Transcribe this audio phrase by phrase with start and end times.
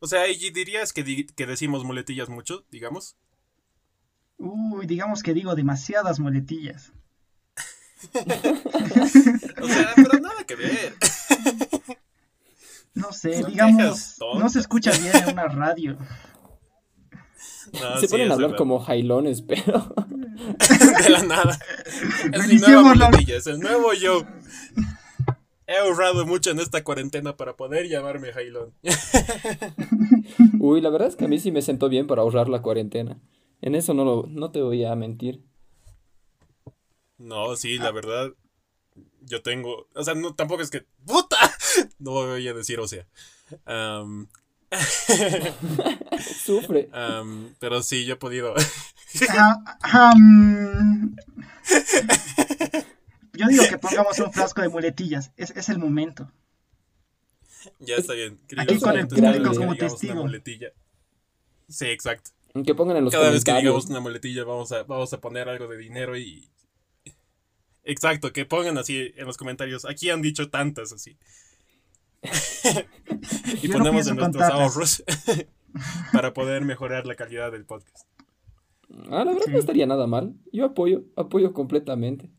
[0.00, 3.16] O sea, ¿y dirías que, que decimos muletillas mucho, digamos?
[4.38, 6.92] Uy, digamos que digo demasiadas muletillas.
[8.14, 10.94] o sea, pero nada que ver.
[12.94, 15.98] No sé, digamos, no se escucha bien en una radio.
[18.00, 19.94] se ponen a hablar como jailones, pero.
[21.02, 21.58] De la nada.
[22.32, 24.24] Es mi nueva muletilla, es el nuevo yo.
[25.68, 28.72] He ahorrado mucho en esta cuarentena para poder llamarme Jailón.
[30.60, 33.20] Uy, la verdad es que a mí sí me sentó bien para ahorrar la cuarentena.
[33.60, 35.44] En eso no, lo, no te voy a mentir.
[37.18, 38.32] No, sí, la verdad.
[39.20, 39.88] Yo tengo.
[39.94, 40.86] O sea, no, tampoco es que.
[41.04, 41.36] ¡Puta!
[41.98, 43.06] No voy a decir, o sea.
[46.44, 46.88] Sufre.
[47.58, 48.54] pero sí, yo he podido.
[49.82, 50.14] Ah,
[53.38, 55.32] yo digo que pongamos un frasco de muletillas.
[55.36, 56.30] Es, es el momento.
[57.78, 58.38] Ya está bien.
[58.56, 60.26] Aquí con el público como testigo.
[61.68, 62.30] Sí, exacto.
[62.64, 65.48] Que pongan en los Cada vez que digamos una muletilla vamos a, vamos a poner
[65.48, 66.48] algo de dinero y...
[67.84, 69.84] Exacto, que pongan así en los comentarios.
[69.84, 71.16] Aquí han dicho tantas así.
[73.62, 75.04] y ponemos en nuestros ahorros
[76.12, 78.06] para poder mejorar la calidad del podcast.
[79.10, 80.34] Ah, la verdad no estaría nada mal.
[80.52, 82.30] Yo apoyo, apoyo completamente.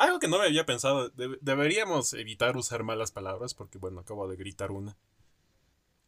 [0.00, 1.10] Algo que no me había pensado,
[1.42, 4.96] deberíamos evitar usar malas palabras porque, bueno, acabo de gritar una.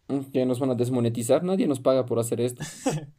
[0.08, 2.64] Mm, que nos van a desmonetizar, nadie nos paga por hacer esto.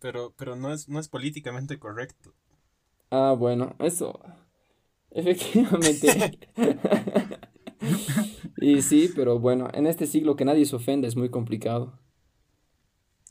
[0.00, 2.32] pero pero no, es, no es políticamente correcto.
[3.10, 4.18] Ah, bueno, eso.
[5.10, 6.38] Efectivamente.
[8.56, 11.98] y sí, pero bueno, en este siglo que nadie se ofende es muy complicado.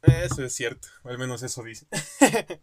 [0.04, 1.88] Eso es cierto, al menos eso dice.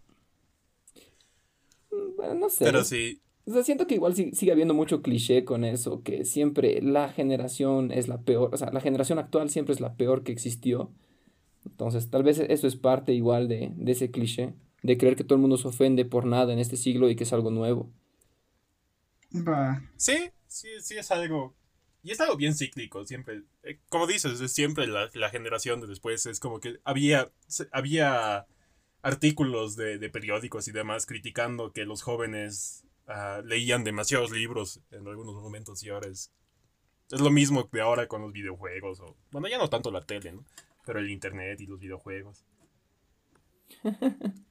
[2.17, 2.65] bueno, no sé.
[2.67, 6.81] Pero sí, o sea, siento que igual sigue habiendo mucho cliché con eso, que siempre
[6.81, 10.33] la generación es la peor, o sea, la generación actual siempre es la peor que
[10.33, 10.91] existió.
[11.67, 15.37] Entonces, tal vez eso es parte igual de, de ese cliché, de creer que todo
[15.37, 17.91] el mundo se ofende por nada en este siglo y que es algo nuevo.
[19.97, 21.55] Sí, sí, sí es algo.
[22.03, 23.43] Y es algo bien cíclico, siempre.
[23.63, 26.27] Eh, como dices, es siempre la, la, generación de después.
[26.27, 27.31] Es como que había,
[27.73, 28.47] había
[29.03, 35.07] artículos de, de periódicos y demás criticando que los jóvenes Ah, leían demasiados libros en
[35.07, 36.33] algunos momentos y ahora es,
[37.11, 39.01] es lo mismo que ahora con los videojuegos.
[39.01, 40.45] O, bueno, ya no tanto la tele, ¿no?
[40.87, 42.45] Pero el internet y los videojuegos.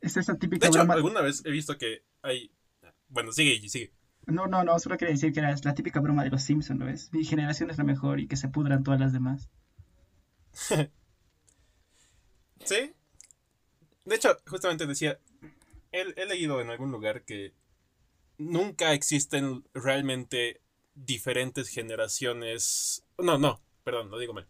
[0.00, 2.50] es esa típica de hecho, alguna vez he visto que hay...
[3.08, 3.92] Bueno, sigue, sigue.
[4.26, 6.86] No, no, no, solo quería decir que era la típica broma de los Simpsons, ¿no
[6.86, 7.10] ves?
[7.12, 9.48] Mi generación es la mejor y que se pudran todas las demás.
[12.64, 12.92] sí.
[14.04, 15.18] De hecho, justamente decía,
[15.92, 17.52] he, leído en algún lugar que
[18.36, 20.60] nunca existen realmente
[20.94, 23.04] diferentes generaciones.
[23.18, 24.46] No, no, perdón, lo digo mal.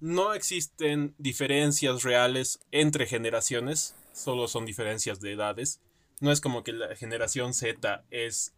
[0.00, 5.80] No existen diferencias reales entre generaciones, solo son diferencias de edades.
[6.20, 8.54] No es como que la generación Z es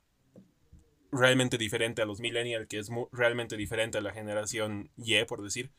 [1.12, 5.70] realmente diferente a los millennials, que es realmente diferente a la generación Y, por decir.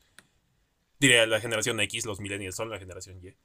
[1.00, 3.36] Diría la generación X, los millennials son la generación Y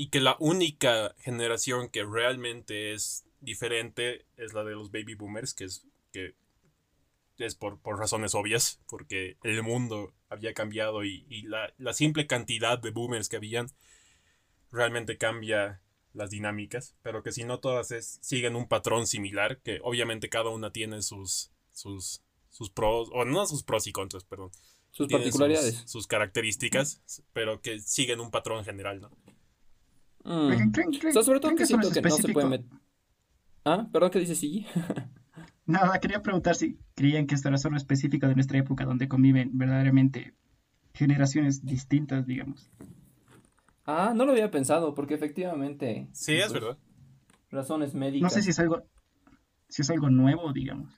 [0.00, 5.54] y que la única generación que realmente es diferente es la de los baby boomers,
[5.54, 6.34] que es, que
[7.36, 13.28] es por, razones obvias, porque el mundo había cambiado y, la, simple cantidad de boomers
[13.28, 13.72] que habían
[14.70, 15.82] realmente cambia
[16.14, 17.88] las dinámicas, pero que si no todas
[18.22, 23.44] siguen un patrón similar, que obviamente cada una tiene sus, sus, sus pros, o no
[23.46, 24.52] sus pros y contras, perdón.
[24.92, 25.82] Sus particularidades.
[25.86, 29.10] sus características, pero que siguen un patrón general, ¿no?
[30.28, 31.22] Mm.
[31.22, 32.66] sobre todo que siento que no se puede meter.
[33.64, 34.66] Ah, perdón, ¿qué dices, sí?
[35.66, 39.56] Nada, quería preguntar si creían que esto era solo específico de nuestra época, donde conviven
[39.56, 40.34] verdaderamente
[40.92, 42.70] generaciones distintas, digamos.
[43.86, 46.08] Ah, no lo había pensado, porque efectivamente.
[46.12, 46.78] Sí, es pues, verdad.
[47.50, 48.22] Razones médicas.
[48.22, 48.82] No sé si es algo,
[49.68, 50.92] si es algo nuevo, digamos.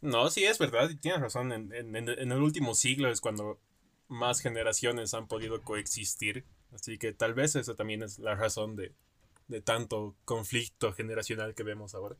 [0.00, 1.52] No, sí, es verdad, y tienes razón.
[1.52, 3.60] En, en el último siglo es cuando
[4.08, 8.92] más generaciones han podido coexistir Así que tal vez esa también es la razón de,
[9.62, 12.16] tanto conflicto generacional que vemos ahora.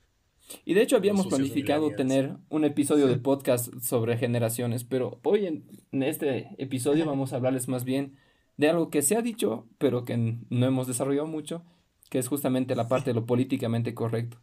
[0.64, 6.02] Y de hecho habíamos planificado tener un episodio de podcast sobre generaciones, pero hoy en,
[6.02, 8.16] este episodio vamos a hablarles más bien
[8.56, 11.64] de algo que se ha dicho, pero que no hemos desarrollado mucho,
[12.08, 14.40] que es justamente la parte de lo políticamente correcto.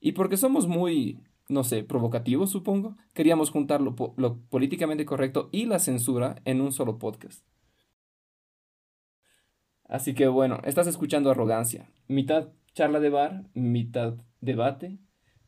[0.00, 1.18] Y porque somos muy,
[1.48, 3.96] no sé, provocativos, supongo, queríamos juntar lo
[4.48, 7.42] políticamente correcto y la censura en un solo podcast.
[9.88, 14.98] Así que bueno, estás escuchando Arrogancia, mitad charla de bar, mitad debate,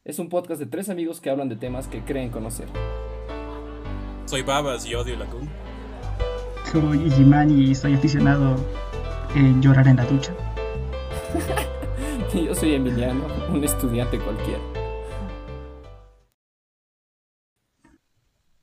[0.03, 2.67] Es un podcast de tres amigos que hablan de temas que creen conocer.
[4.25, 5.47] Soy Babas y odio la Kun.
[6.73, 8.57] Soy Igimani y soy aficionado
[9.35, 10.35] en llorar en la ducha.
[12.33, 14.63] y yo soy Emiliano, un estudiante cualquiera.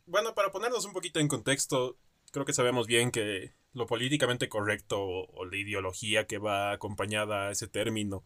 [0.08, 2.00] Bueno, para ponernos un poquito en contexto,
[2.32, 7.52] creo que sabemos bien que lo políticamente correcto o, la ideología que va acompañada a
[7.52, 8.24] ese término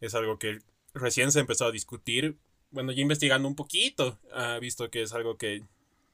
[0.00, 0.60] es algo que
[0.94, 2.38] recién se empezó a discutir.
[2.70, 5.64] Bueno, ya investigando un poquito, ha visto que es algo que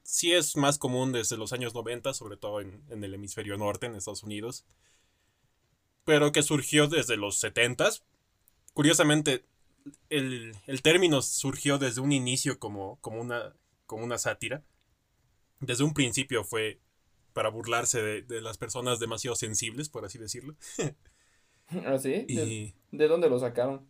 [0.03, 3.95] sí es más común desde los años 90, sobre todo en, el hemisferio norte, en
[3.95, 4.65] Estados Unidos,
[6.05, 7.91] pero que surgió desde los 70.
[8.75, 9.45] Curiosamente,
[10.09, 13.55] el, término surgió desde un inicio como, como, una,
[13.87, 14.63] como una sátira.
[15.61, 16.81] Desde un principio fue
[17.33, 20.55] para burlarse de, las personas demasiado sensibles, por así decirlo.
[21.87, 22.75] ¿Ah, sí?
[22.91, 23.87] ¿De, dónde lo sacaron?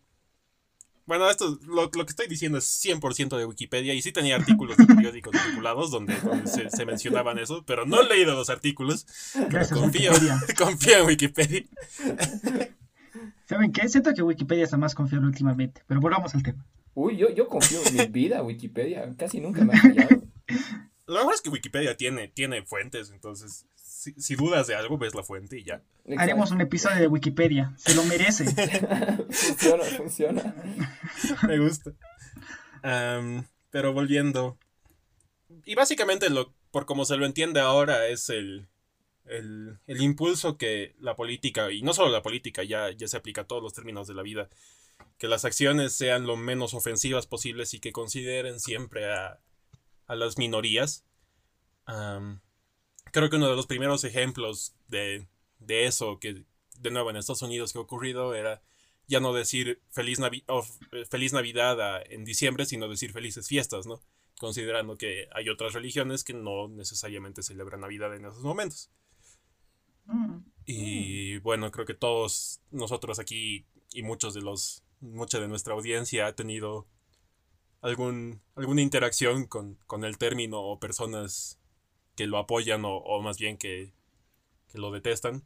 [1.04, 4.86] Bueno, esto, lo, que estoy diciendo es 100% de Wikipedia y sí tenía artículos de
[4.86, 6.14] periódicos vinculados donde,
[6.46, 9.06] se, mencionaban eso, pero no he leído los artículos.
[9.72, 10.12] confío,
[10.56, 11.64] confío en Wikipedia.
[13.46, 13.88] ¿Saben qué?
[13.88, 16.64] Siento que Wikipedia está más confiable últimamente, pero volvamos al tema.
[16.94, 20.22] Uy, yo, yo confío en mi vida en Wikipedia, casi nunca me ha fallado.
[21.12, 23.66] Lo mejor es que Wikipedia tiene, tiene fuentes, entonces
[24.16, 25.82] si, dudas de algo, ves la fuente y ya.
[26.16, 28.44] Haremos un episodio de Wikipedia, se lo merece.
[29.30, 30.54] funciona, funciona.
[31.46, 31.92] Me gusta.
[33.70, 34.58] pero volviendo.
[35.64, 38.68] Y básicamente, lo, por como se lo entiende ahora, es el,
[39.26, 43.46] el, impulso que la política, y no solo la política, ya, ya se aplica a
[43.46, 44.48] todos los términos de la vida,
[45.18, 49.38] que las acciones sean lo menos ofensivas posibles y que consideren siempre a,
[50.12, 51.04] a las minorías.
[51.86, 55.26] creo que uno de los primeros ejemplos de,
[55.58, 56.44] de, eso, que
[56.78, 58.62] de nuevo en Estados Unidos que ha ocurrido, era
[59.08, 64.02] ya no decir feliz, eh, feliz Navidad en diciembre, sino decir felices fiestas, ¿no?
[64.38, 68.90] Considerando que hay otras religiones que no necesariamente celebran Navidad en esos momentos.
[70.04, 70.38] Mm.
[70.66, 76.26] Y bueno, creo que todos nosotros aquí y muchos de los, mucha de nuestra audiencia
[76.26, 76.86] ha tenido
[77.82, 81.58] algún, alguna interacción con, el término o personas
[82.14, 83.92] que lo apoyan o, más bien que,
[84.68, 85.44] que, lo detestan.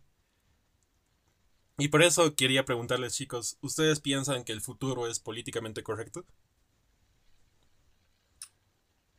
[1.79, 6.25] Y por eso quería preguntarles chicos, ¿ustedes piensan que el futuro es políticamente correcto?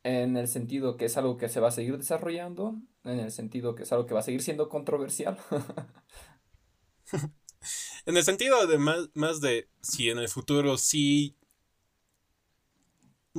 [0.04, 3.76] En el sentido que es algo que se va a seguir desarrollando, en el sentido
[3.76, 5.38] que es algo que va a seguir siendo controversial.
[8.06, 11.36] en el sentido de más, más de si en el futuro sí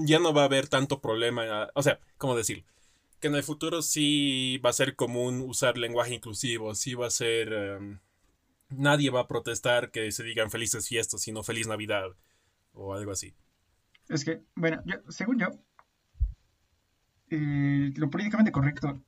[0.04, 1.68] ya no va a haber tanto problema.
[1.74, 2.64] O sea, ¿cómo decirlo?
[3.20, 7.10] Que en el futuro sí va a ser común usar lenguaje inclusivo, sí va a
[7.10, 7.52] ser...
[7.52, 7.98] Em,
[8.70, 12.10] nadie va a protestar que se digan felices fiestas, sino feliz Navidad
[12.72, 13.34] o algo así.
[14.08, 15.48] Es que, bueno, según yo,
[17.30, 19.02] eh, lo políticamente correcto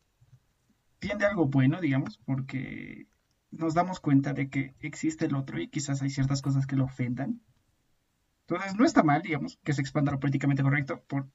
[0.99, 3.07] tiende a algo bueno, digamos, porque
[3.51, 6.85] nos damos cuenta de que existe el otro y quizás hay ciertas cosas que lo
[6.85, 7.41] ofendan.
[8.51, 11.01] Entonces, no está mal, digamos, que se expanda lo políticamente correcto.
[11.07, 11.29] Por...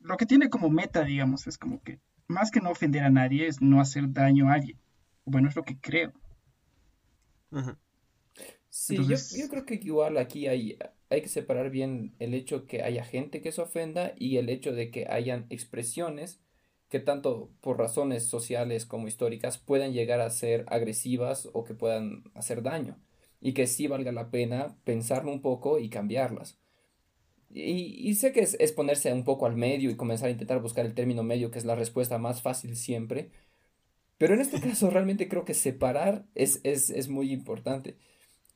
[0.00, 3.46] Lo que tiene como meta, digamos, es como que más que no ofender a nadie,
[3.46, 4.78] es no hacer daño a alguien.
[5.26, 6.12] Bueno, es lo que creo.
[8.70, 10.78] Sí, yo, creo que igual aquí hay,
[11.10, 14.72] hay que separar bien el hecho que haya gente que se ofenda y el hecho
[14.72, 16.40] de que hayan expresiones
[16.88, 22.24] que tanto por razones sociales como históricas puedan llegar a ser agresivas o que puedan
[22.34, 22.96] hacer daño
[23.40, 26.58] y que sí valga la pena pensarlo un poco y cambiarlas.
[27.50, 30.94] Y, sé que es, ponerse un poco al medio y comenzar a intentar buscar el
[30.94, 33.30] término medio, que es la respuesta más fácil siempre.
[34.18, 37.96] Pero en este caso realmente creo que separar es, es, muy importante.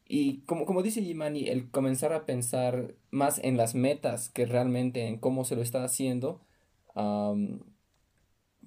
[0.07, 5.07] Y como, como dice Jimani, el comenzar a pensar más en las metas que realmente
[5.07, 6.43] en cómo se lo está haciendo,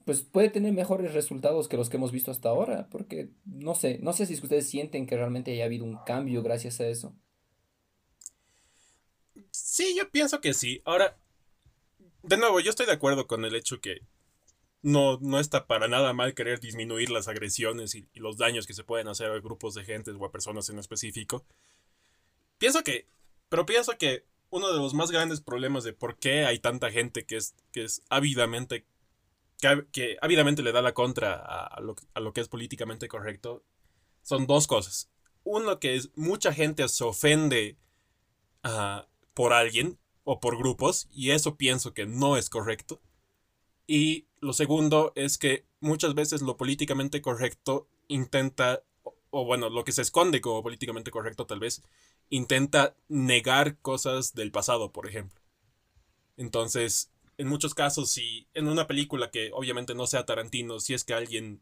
[0.06, 3.98] pues puede tener mejores resultados que los que hemos visto hasta ahora, porque no sé,
[4.02, 7.16] no sé si ustedes sienten que realmente haya habido un cambio gracias a eso.
[9.50, 10.82] Sí, yo pienso que sí.
[10.86, 11.18] Ahora,
[12.22, 14.02] de nuevo, yo estoy de acuerdo con el hecho que
[14.84, 18.84] no, no está para nada mal querer disminuir las agresiones y, los daños que se
[18.84, 21.44] pueden hacer a grupos de gente o a personas en específico.
[22.60, 23.08] Pienso que,
[23.50, 27.26] pero pienso que uno de los más grandes problemas de por qué hay tanta gente
[27.26, 28.86] que es, que es ávidamente
[29.60, 33.64] que, ávidamente le da la contra a, lo, que es políticamente correcto
[34.22, 35.10] son dos cosas.
[35.44, 37.78] Uno que es mucha gente se ofende
[38.64, 43.02] ah, por alguien o por grupos y eso pienso que no es correcto.
[43.88, 48.84] Y lo segundo es que muchas veces lo políticamente correcto intenta,
[49.30, 51.84] o, bueno, lo que se esconde como políticamente correcto tal vez,
[52.30, 55.40] intenta negar cosas del pasado, por ejemplo.
[56.38, 61.04] Entonces, en muchos casos, si en una película que obviamente no sea Tarantino, si es
[61.04, 61.62] que alguien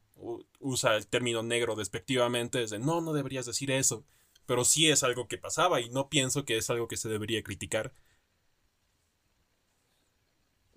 [0.60, 4.06] usa el término negro despectivamente, es de no, no deberías decir eso.
[4.46, 7.44] Pero sí es algo que pasaba y no pienso que es algo que se debería
[7.44, 7.94] criticar.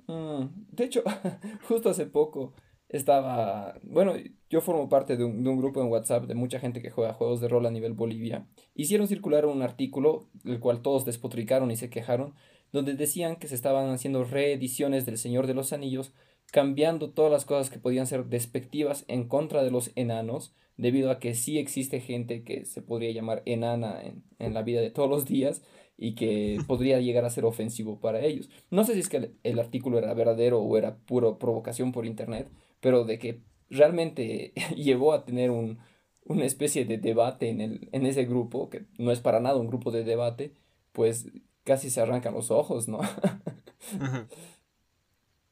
[0.07, 1.03] Mm, de hecho,
[1.69, 2.55] justo hace poco
[2.89, 4.15] estaba, bueno,
[4.49, 7.15] yo formo parte de un, de un, grupo en WhatsApp de mucha gente que juega
[7.15, 8.47] juegos de rol a nivel Bolivia.
[8.75, 12.35] Hicieron circular un artículo, el cual todos despotricaron y se quejaron,
[12.73, 16.13] donde decían que se estaban haciendo reediciones del Señor de los Anillos,
[16.53, 21.19] cambiando todas las cosas que podían ser despectivas en contra de los enanos, debido a
[21.19, 25.09] que sí existe gente que se podría llamar enana en, en la vida de todos
[25.09, 25.63] los días
[25.99, 28.51] y que podría llegar a ser ofensivo para ellos.
[28.71, 32.49] No sé si es que el, artículo era verdadero o era puro provocación por internet,
[32.81, 35.79] pero de que realmente llevó a tener un,
[36.25, 39.69] una especie de debate en, el, en ese grupo, que no es para nada un
[39.69, 40.55] grupo de debate,
[40.93, 41.29] pues
[41.67, 43.01] casi se arrancan los ojos, ¿no?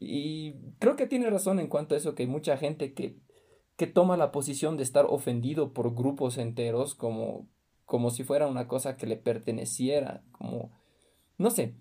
[0.06, 3.16] Y creo que tiene razón en cuanto a eso, que hay mucha gente que,
[3.76, 7.48] que toma la posición de estar ofendido por grupos enteros como,
[7.86, 10.72] como si fuera una cosa que le perteneciera, como,
[11.38, 11.74] no sé,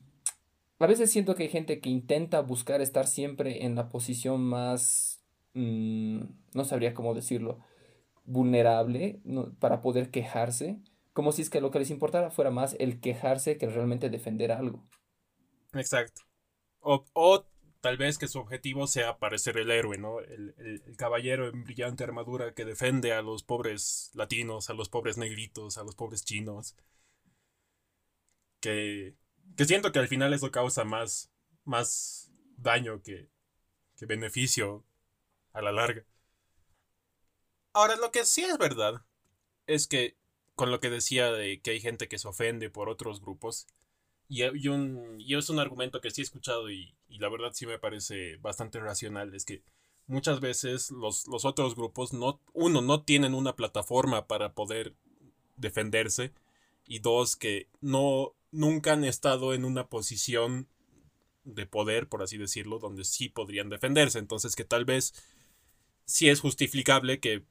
[0.79, 5.21] a veces siento que hay gente que intenta buscar estar siempre en la posición más,
[5.53, 6.21] mm,
[6.53, 7.59] no sabría cómo decirlo,
[8.25, 9.21] vulnerable
[9.59, 10.79] para poder quejarse,
[11.13, 14.51] como si es que lo que les importara fuera más el quejarse que realmente defender
[14.51, 14.83] algo.
[15.73, 16.21] Exacto.
[16.79, 17.45] O, o
[17.81, 20.19] tal vez que su objetivo sea parecer el héroe, ¿no?
[20.19, 25.17] El, el, caballero en brillante armadura que defiende a los pobres latinos, a los pobres
[25.17, 26.75] negritos, a los pobres chinos.
[28.59, 29.15] Que,
[29.57, 31.31] que siento que al final eso causa más,
[31.65, 33.29] más daño que,
[33.97, 34.85] que beneficio
[35.51, 36.05] a la larga.
[37.73, 39.03] Ahora, lo que sí es verdad
[39.67, 40.17] es que,
[40.55, 43.67] con lo que decía de que hay gente que se ofende por otros grupos,
[44.29, 47.51] y, y, un, y es un argumento que sí he escuchado y, y, la verdad
[47.53, 49.61] sí me parece bastante racional, es que
[50.07, 54.95] muchas veces los, los otros grupos, no, uno, no tienen una plataforma para poder
[55.57, 56.31] defenderse
[56.85, 60.67] y dos, que no, nunca han estado en una posición
[61.43, 64.19] de poder, por así decirlo, donde sí podrían defenderse.
[64.19, 65.13] Entonces que tal vez
[66.05, 67.43] sí es justificable que,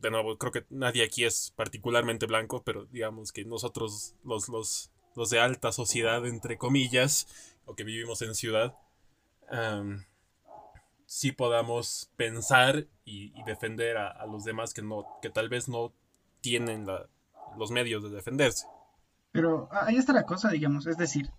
[0.00, 4.90] de nuevo, creo que nadie aquí es particularmente blanco, pero digamos que nosotros los, los
[5.16, 7.26] los de alta sociedad, entre comillas,
[7.64, 8.76] o que vivimos en ciudad,
[11.06, 15.92] sí podamos pensar y, defender a, los demás que, no, que tal vez no
[16.40, 16.86] tienen
[17.56, 18.66] los medios de defenderse.
[19.32, 21.30] Pero ahí está la cosa, digamos, es decir,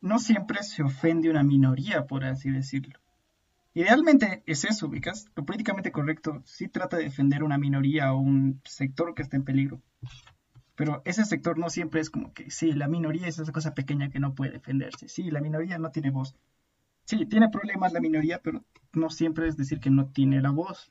[0.00, 2.98] no siempre se ofende una minoría, por así decirlo.
[3.72, 5.26] Idealmente es eso, ubicas.
[5.36, 9.44] Lo políticamente correcto sí trata de defender una minoría o un sector que está en
[9.44, 9.80] peligro.
[10.74, 14.10] Pero ese sector no siempre es como que, sí, la minoría es esa cosa pequeña
[14.10, 15.08] que no puede defenderse.
[15.08, 16.34] Sí, la minoría no tiene voz.
[17.04, 20.90] Sí, tiene problemas la minoría, pero no siempre es decir que no tiene la voz.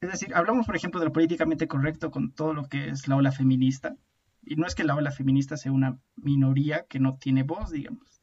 [0.00, 3.16] Es decir, hablamos, por ejemplo, de lo políticamente correcto con todo lo que es la
[3.16, 3.96] ola feminista.
[4.42, 8.20] Y no es que la ola feminista sea una minoría que no tiene voz, digamos.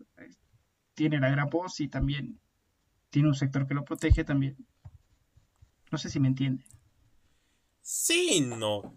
[0.93, 2.39] Tiene la gran voz y también
[3.15, 4.57] tiene un sector que lo protege también.
[5.89, 6.65] No sé si me entiende.
[7.81, 8.93] Sí, no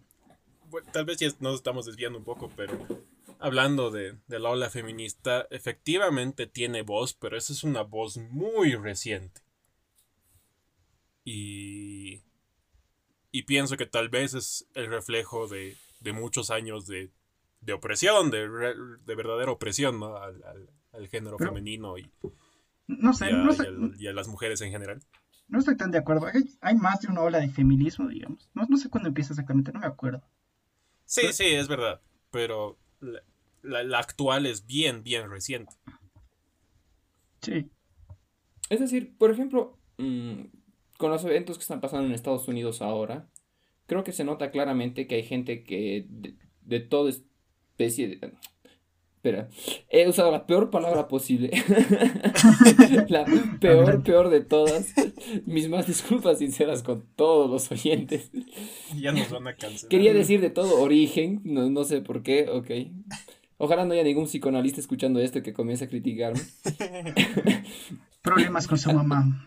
[0.93, 2.79] tal vez ya nos estamos desviando un poco, pero
[3.39, 9.41] hablando de, la ola feminista, efectivamente tiene voz, pero esa es una voz muy reciente.
[11.25, 12.23] Y,
[13.31, 15.77] y pienso que tal vez es el reflejo de,
[16.13, 17.11] muchos años de,
[17.73, 20.17] opresión, de, de, verdadera opresión ¿no?
[20.17, 22.11] al, género femenino y,
[22.89, 23.31] no sé,
[23.99, 25.01] y, a, las mujeres en general.
[25.47, 26.27] No estoy tan de acuerdo.
[26.61, 28.51] Hay, más de una ola de feminismo, digamos.
[28.55, 30.23] No, no sé cuándo empieza exactamente, no me acuerdo.
[31.05, 32.01] Sí, sí, es verdad.
[32.31, 32.79] Pero
[33.63, 35.75] la, actual es bien, bien reciente.
[37.43, 37.71] Sí.
[38.71, 40.45] Es decir, por ejemplo, mm,
[40.97, 43.29] con los eventos que están pasando en Estados Unidos ahora,
[43.87, 48.35] creo que se nota claramente que hay gente que de, de toda especie de,
[49.19, 49.49] Espera,
[49.89, 51.51] he usado la peor palabra posible.
[53.09, 53.27] la
[53.61, 54.95] peor, peor de todas.
[55.45, 58.31] Mis más disculpas sinceras con todos los oyentes.
[58.95, 59.89] Ya nos van a cancelar.
[59.89, 62.71] Quería decir de todo origen, no, no sé por qué, ok.
[63.57, 66.39] Ojalá no haya ningún psicoanalista escuchando esto que comience a criticarme.
[68.23, 69.45] Problemas con su mamá.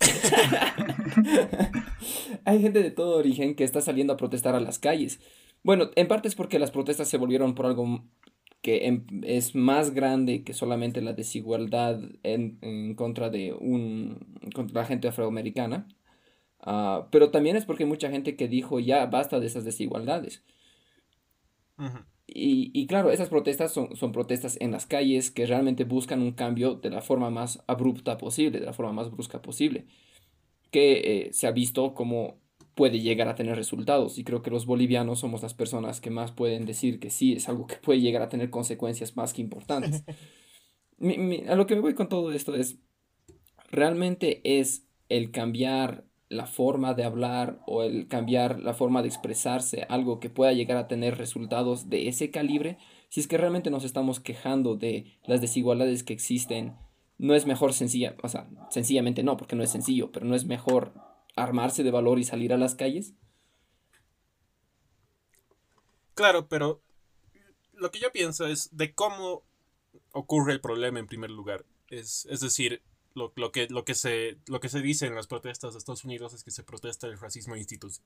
[2.46, 5.20] Hay gente de todo origen que está saliendo a protestar a las calles.
[5.62, 8.06] Bueno, en parte es porque las protestas se volvieron por algo
[8.62, 14.18] que em, es más grande que solamente la desigualdad en, contra de un
[14.54, 15.88] contra la gente afroamericana
[16.60, 20.42] ah, pero también es porque hay mucha gente que dijo ya basta de esas desigualdades
[22.26, 26.32] y, y, claro, esas protestas son, son, protestas en las calles que realmente buscan un
[26.32, 29.86] cambio de la forma más abrupta posible, de la forma más brusca posible,
[30.70, 32.38] que eh, se ha visto como
[32.80, 34.16] puede llegar a tener resultados.
[34.16, 37.46] Y creo que los bolivianos somos las personas que más pueden decir que sí, es
[37.46, 40.02] algo que puede llegar a tener consecuencias más que importantes.
[41.46, 42.78] a lo que me voy con todo esto es,
[43.70, 49.84] realmente es el cambiar la forma de hablar o el cambiar la forma de expresarse,
[49.90, 52.78] algo que pueda llegar a tener resultados de ese calibre,
[53.10, 56.76] si es que realmente nos estamos quejando de las desigualdades que existen,
[57.18, 60.46] no es mejor sencilla, o sea, sencillamente no, porque no es sencillo, pero no es
[60.46, 63.14] mejor armarse de valor y salir a las calles.
[66.14, 66.82] Claro, pero
[67.72, 69.42] lo que yo pienso es de cómo
[70.12, 71.64] ocurre el problema en primer lugar.
[71.88, 72.82] Es, es decir,
[73.14, 76.34] lo, que, lo, que se, lo que se dice en las protestas de Estados Unidos
[76.34, 77.54] es que se protesta el racismo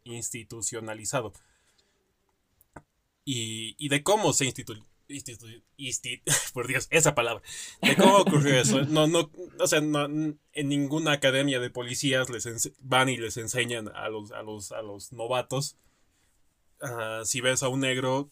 [0.05, 1.33] institucionalizado.
[3.25, 4.75] Y, y, de cómo se institu,
[6.55, 7.43] por Dios, esa palabra.
[7.83, 8.83] De cómo ocurrió eso.
[8.83, 13.89] No, no, o sea, no, en ninguna academia de policías les van y les enseñan
[13.89, 15.77] a los, a los, a los novatos.
[16.81, 18.31] Ah, si ves a un negro,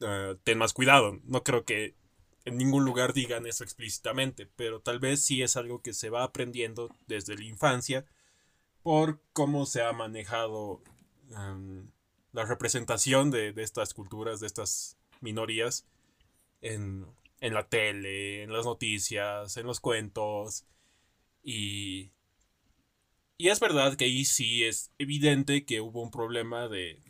[0.00, 1.20] uh, ten más cuidado.
[1.24, 1.96] No creo que
[2.44, 6.24] en ningún lugar digan eso explícitamente, pero tal vez sí es algo que se va
[6.24, 8.06] aprendiendo desde la infancia
[8.82, 10.82] por cómo se ha manejado
[12.32, 15.86] la representación de, estas culturas, de estas minorías
[16.60, 17.06] en,
[17.40, 20.66] en, la tele, en las noticias, en los cuentos.
[21.42, 22.12] Y,
[23.38, 27.02] y es verdad que ahí sí es evidente que hubo un problema de...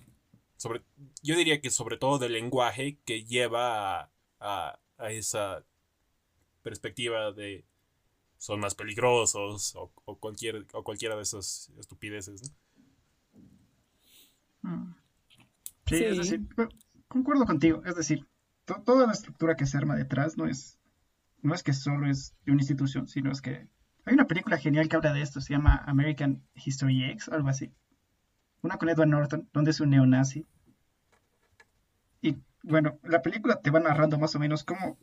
[0.56, 0.82] Sobre,
[1.22, 5.64] yo diría que sobre todo del lenguaje que lleva a a esa
[6.62, 7.64] perspectiva de
[8.36, 12.54] son más peligrosos o, cualquier, o cualquiera de esas estupideces.
[14.62, 14.92] Mm.
[15.86, 16.40] Sí, es decir,
[17.08, 17.82] concuerdo contigo.
[17.84, 18.26] Es decir,
[18.76, 20.78] toda la estructura que se arma detrás no es,
[21.42, 23.68] no es que solo es de una institución, sino es que
[24.04, 27.72] hay una película genial que habla de esto, se llama American History X, algo así.
[28.62, 30.46] Una con Edward Norton, donde es un neonazi
[32.62, 34.98] bueno, la película te va narrando más o menos cómo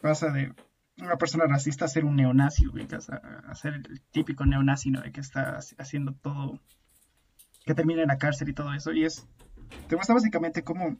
[0.00, 0.54] pasa de
[0.98, 2.64] una persona racista a ser un neonazi,
[3.46, 5.00] a, ser el típico neonazi, ¿no?
[5.00, 6.60] De que está haciendo todo,
[7.64, 8.92] que termina en la cárcel y todo eso.
[8.92, 9.26] Y es,
[9.88, 10.98] te muestra básicamente cómo,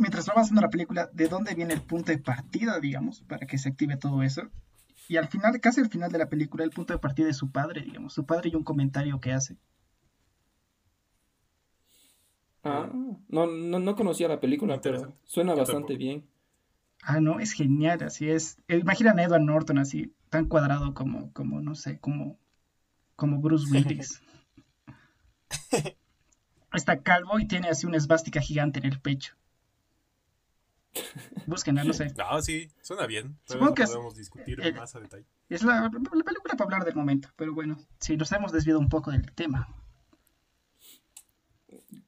[0.00, 3.58] mientras va avanzando la película, de dónde viene el punto de partida, digamos, para que
[3.58, 4.42] se active todo eso.
[5.08, 7.50] Y al final, casi al final de la película, el punto de partida es su
[7.50, 9.56] padre, digamos, su padre y un comentario que hace.
[12.62, 12.90] Ah,
[13.28, 16.26] no, no, no conocía la película, pero suena bastante bien.
[17.02, 18.58] Ah, no, es genial, así es.
[18.68, 22.38] Eh, Imagina a Edward Norton así, tan cuadrado como, como no sé, como,
[23.16, 24.22] como Bruce Willis.
[26.72, 29.34] Está calvo y tiene así una esvástica gigante en el pecho.
[31.46, 32.12] Búsquenla, no sé.
[32.16, 33.38] No, sí, suena bien.
[33.44, 35.26] Supongo que podemos discutir eh, más a detalle.
[35.48, 38.88] Es la, la, película para hablar del momento, pero bueno, sí, nos hemos desviado un
[38.88, 39.68] poco del tema.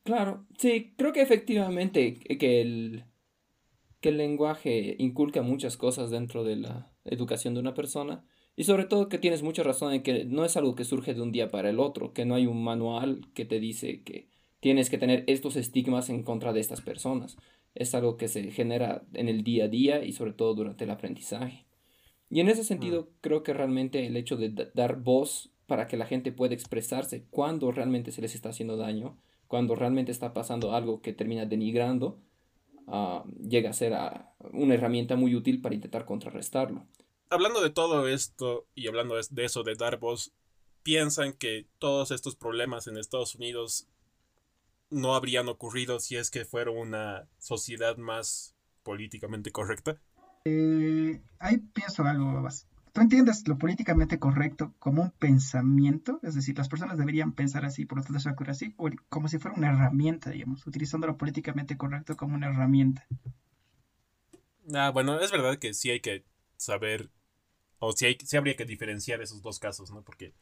[0.05, 3.05] Claro, sí, creo que efectivamente que el,
[4.01, 8.25] que el lenguaje inculca muchas cosas dentro de la educación de una persona
[8.57, 11.23] y sobre todo que tienes mucha razón en que no es algo que surge de
[11.23, 14.29] un día para el otro, que no hay un manual que te dice que
[14.61, 17.37] tienes que tener estos estigmas en contra de estas personas.
[17.75, 20.91] Es algo que se genera en el día a día y sobre todo durante el
[20.91, 21.67] aprendizaje.
[22.29, 23.07] Y en ese sentido, mm.
[23.21, 27.71] creo que realmente el hecho de dar voz para que la gente pueda expresarse cuando
[27.73, 29.17] realmente se les está haciendo daño
[29.53, 32.19] cuando realmente está pasando algo que termina denigrando,
[32.87, 36.87] ah, llega a ser ah, una herramienta muy útil para intentar contrarrestarlo.
[37.29, 40.33] Hablando de todo esto y hablando de eso de dar voz,
[40.83, 43.91] ¿piensan que todos estos problemas en Estados Unidos
[44.93, 50.01] no habrían ocurrido si es que fuera una sociedad más políticamente correcta?
[50.45, 52.69] Eh, ahí pienso algo más.
[52.93, 56.21] ¿Tú entiendes lo políticamente correcto como un pensamiento?
[56.23, 59.29] Es decir, las personas deberían pensar así, por lo tanto se ocurre así, o como
[59.29, 63.07] si fuera una herramienta, digamos, utilizando lo políticamente correcto como una herramienta.
[64.75, 66.27] Ah, bueno, es verdad que sí hay que
[66.59, 67.11] saber,
[67.79, 70.03] o sí, hay, sí habría que diferenciar esos dos casos, ¿no?
[70.03, 70.35] Porque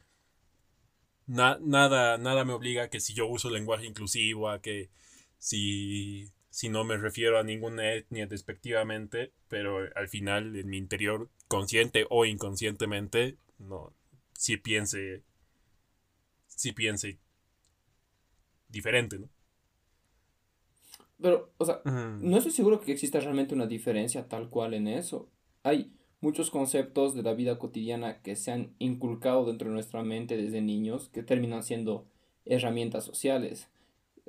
[1.31, 4.91] nada, nada me obliga a que si yo uso lenguaje inclusivo, a que
[5.39, 11.31] si si no me refiero a ninguna etnia despectivamente, pero al final en mi interior,
[11.47, 13.95] consciente o inconscientemente, no,
[14.35, 15.23] si piense,
[16.49, 17.19] si piense
[18.69, 19.29] diferente, ¿no?
[21.23, 25.29] Pero, o sea, no estoy seguro que exista realmente una diferencia tal cual en eso.
[25.63, 30.37] Hay muchos conceptos de la vida cotidiana que se han inculcado dentro de nuestra mente
[30.37, 32.07] desde niños que terminan siendo
[32.45, 33.69] herramientas sociales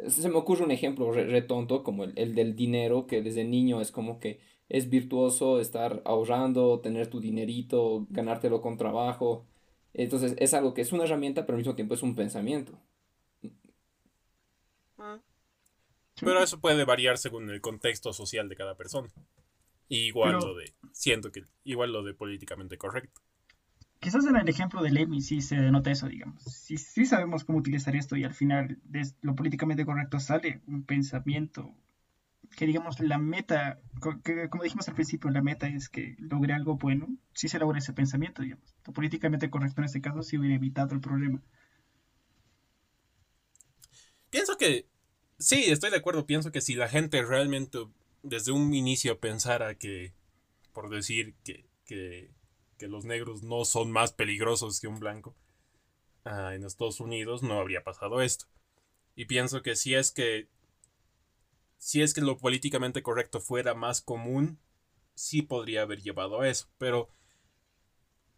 [0.08, 3.92] Se me ocurre un ejemplo retonto como el, el, del dinero, que desde niño es
[3.92, 9.46] como que es virtuoso estar ahorrando, tener tu dinerito, ganártelo con trabajo.
[9.94, 12.72] Entonces es algo que es una herramienta, pero al mismo tiempo es un pensamiento.
[14.98, 15.20] Ah.
[16.22, 19.10] Pero eso puede variar según el contexto social de cada persona.
[19.98, 23.22] Igual lo de, siento que igual lo de políticamente correcto.
[24.00, 26.44] Quizás en el ejemplo de Lemmy sí se denota eso, digamos.
[26.44, 30.84] Sí, sí sabemos cómo utilizar esto y al final de lo políticamente correcto sale un
[30.84, 31.76] pensamiento
[32.58, 33.80] que, digamos, la meta,
[34.24, 37.08] que, como dijimos al principio, la meta es que logre algo bueno.
[37.34, 38.76] Si se logra ese pensamiento, digamos.
[38.86, 41.42] Lo políticamente correcto en este caso sí hubiera evitado el problema.
[44.30, 44.88] Pienso que,
[45.38, 46.26] sí, estoy de acuerdo.
[46.26, 47.80] Pienso que si la gente realmente
[48.24, 50.14] desde un inicio pensara que,
[50.74, 52.32] por decir que, que
[52.82, 55.36] que los negros no son más peligrosos que un blanco
[56.26, 58.48] ah, en Estados Unidos, no habría pasado esto.
[59.16, 60.48] Y pienso que si es que
[61.78, 64.58] si es que lo políticamente correcto fuera más común,
[65.14, 66.70] sí podría haber llevado a eso.
[66.80, 67.10] Pero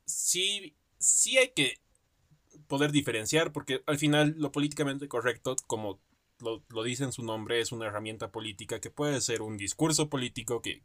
[0.04, 1.80] sí, sí hay que
[2.68, 6.02] poder diferenciar, porque al final lo políticamente correcto, como
[6.44, 10.10] lo, lo, dice en su nombre, es una herramienta política que puede ser un discurso
[10.10, 10.84] político que,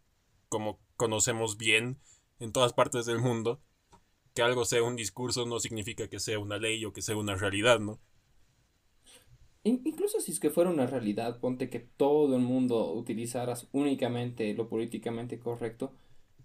[0.49, 1.99] como conocemos bien,
[2.40, 3.61] en todas partes del mundo,
[4.35, 7.35] que algo sea un discurso no significa que sea una ley o que sea una
[7.35, 7.99] realidad, ¿no?
[9.64, 14.68] Incluso si es que fuera una realidad, ponte que todo el mundo utilizara únicamente lo
[14.68, 15.92] políticamente correcto,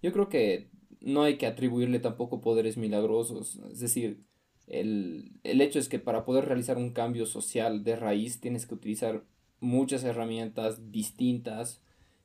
[0.02, 3.60] yo creo que no hay que atribuirle tampoco poderes milagrosos.
[3.72, 4.24] Es decir,
[4.68, 8.76] el, el hecho es que para poder realizar un cambio social de raíz tienes que
[8.76, 9.24] utilizar
[9.60, 11.82] muchas herramientas distintas,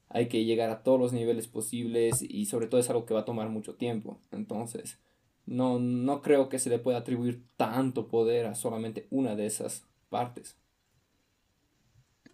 [0.08, 3.20] hay que llegar a todos los niveles posibles y sobre todo es algo que va
[3.20, 4.20] a tomar mucho tiempo.
[4.30, 4.98] Entonces,
[5.46, 9.86] no, no creo que se le pueda atribuir tanto poder a solamente una de esas
[10.08, 10.56] partes.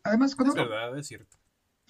[0.02, 1.36] Además, cuando, es verdad, es cierto.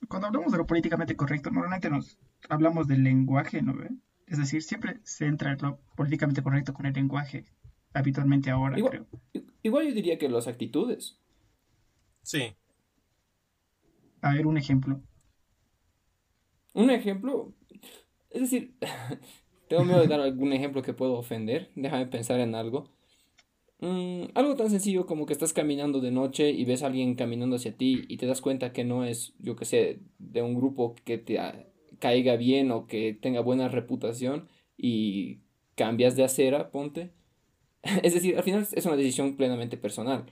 [0.09, 3.91] Cuando hablamos de lo políticamente correcto, normalmente nos hablamos del lenguaje, ¿no ve?
[4.27, 7.45] Es decir, siempre se entra en lo políticamente correcto con el lenguaje,
[7.95, 9.45] habitualmente ahora, igual, creo.
[9.63, 11.19] Igual yo diría que las actitudes.
[12.23, 12.55] Sí.
[14.21, 15.01] A ver, un ejemplo.
[16.75, 17.55] Un ejemplo,
[18.31, 18.75] es decir,
[19.69, 22.91] tengo miedo de dar algún ejemplo que puedo ofender, déjame pensar en algo.
[23.81, 27.57] Mm, algo tan sencillo como que estás caminando de noche y ves a alguien caminando
[27.57, 30.95] hacia ti y te das cuenta que no es, yo que sé, de un grupo
[31.05, 31.39] que te
[31.99, 35.41] caiga bien o que tenga buena reputación y
[35.77, 37.13] cambias de acera, ponte.
[38.03, 40.25] Es decir, al final es una decisión plenamente personal.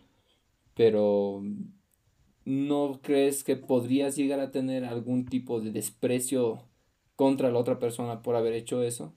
[0.75, 1.43] Pero
[2.45, 6.69] ¿no crees que podrías llegar a tener algún tipo de desprecio
[7.17, 9.15] contra la otra persona por haber hecho eso?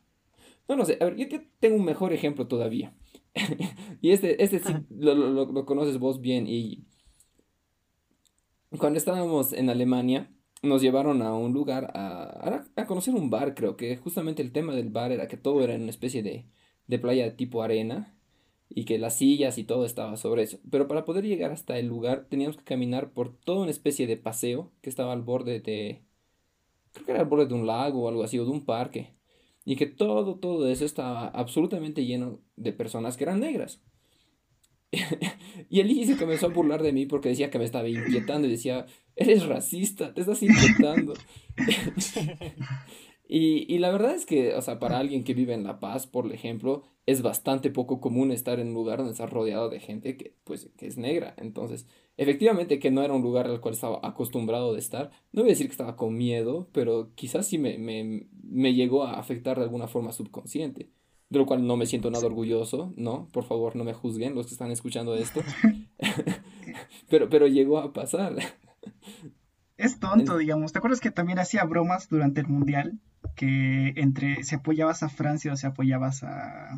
[0.67, 1.27] No, no sé, a ver, yo
[1.59, 2.93] tengo un mejor ejemplo todavía.
[4.01, 6.47] y este, este sí lo, lo, lo, conoces vos bien.
[6.47, 6.85] Y
[8.77, 10.31] cuando estábamos en Alemania,
[10.63, 14.73] nos llevaron a un lugar a, a, conocer un bar, creo que justamente el tema
[14.73, 16.47] del bar era que todo era en una especie de,
[16.87, 18.14] de playa tipo arena
[18.69, 20.59] y que las sillas y todo estaba sobre eso.
[20.69, 24.17] Pero para poder llegar hasta el lugar teníamos que caminar por toda una especie de
[24.17, 26.01] paseo que estaba al borde de...
[26.93, 29.13] Creo que era al borde de un lago o algo así, o de un parque.
[29.65, 33.81] Y que todo, todo eso estaba absolutamente lleno de personas que eran negras.
[35.69, 38.51] y el se comenzó a burlar de mí porque decía que me estaba inquietando y
[38.51, 41.13] decía, eres racista, te estás inquietando.
[43.27, 46.07] y, y la verdad es que, o sea, para alguien que vive en La Paz,
[46.07, 50.17] por ejemplo, es bastante poco común estar en un lugar donde estás rodeado de gente
[50.17, 51.35] que, pues, que es negra.
[51.37, 55.11] Entonces, efectivamente que no era un lugar al cual estaba acostumbrado de estar.
[55.31, 59.03] No voy a decir que estaba con miedo, pero quizás sí me, me, me llegó
[59.03, 60.89] a afectar de alguna forma subconsciente.
[61.29, 63.27] De lo cual no me siento nada orgulloso, ¿no?
[63.31, 65.41] Por favor, no me juzguen los que están escuchando esto.
[67.09, 68.35] pero, pero llegó a pasar.
[69.77, 70.71] Es tonto, digamos.
[70.71, 72.99] ¿Te acuerdas que también hacía bromas durante el Mundial?
[73.35, 76.77] Que entre si apoyabas a Francia o si apoyabas a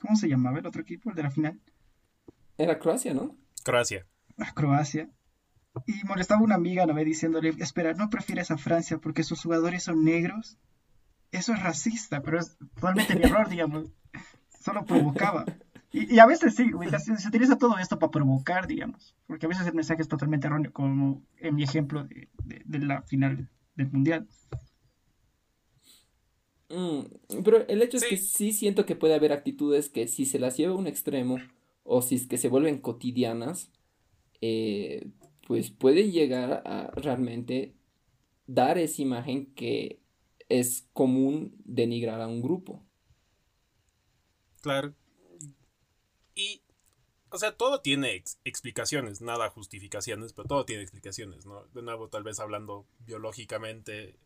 [0.00, 1.60] ¿Cómo se llamaba el otro equipo, el de la final?
[2.56, 3.36] Era Croacia, ¿no?
[3.62, 4.06] Croacia.
[4.38, 5.10] A Croacia.
[5.86, 7.04] Y molestaba a una amiga, ¿no ve?
[7.04, 10.58] Diciéndole, espera, ¿no prefieres a Francia porque sus jugadores son negros?
[11.32, 13.92] Eso es racista, pero es totalmente mi error, digamos.
[14.60, 15.44] Solo provocaba.
[15.92, 16.70] Y, a veces sí,
[17.18, 19.16] se, utiliza todo esto para provocar, digamos.
[19.26, 23.02] Porque a veces el mensaje es totalmente erróneo, como en mi ejemplo de, de la
[23.02, 24.28] final del Mundial.
[26.70, 30.38] Mm, pero el hecho es que sí siento que puede haber actitudes que si se
[30.38, 31.38] las lleva a un extremo
[31.82, 33.72] o si es que se vuelven cotidianas,
[34.40, 35.08] eh,
[35.46, 37.74] pues puede llegar a realmente
[38.46, 40.00] dar esa imagen que
[40.48, 42.84] es común denigrar a un grupo.
[44.62, 44.94] Claro.
[47.30, 51.64] O sea, todo tiene explicaciones, nada justificaciones, pero todo tiene explicaciones, ¿no?
[51.66, 54.18] De nuevo, tal vez hablando biológicamente,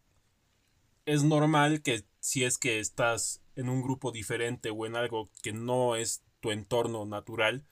[1.05, 5.53] es normal que si es que estás en un grupo diferente o en algo que
[5.53, 7.67] no es tu entorno natural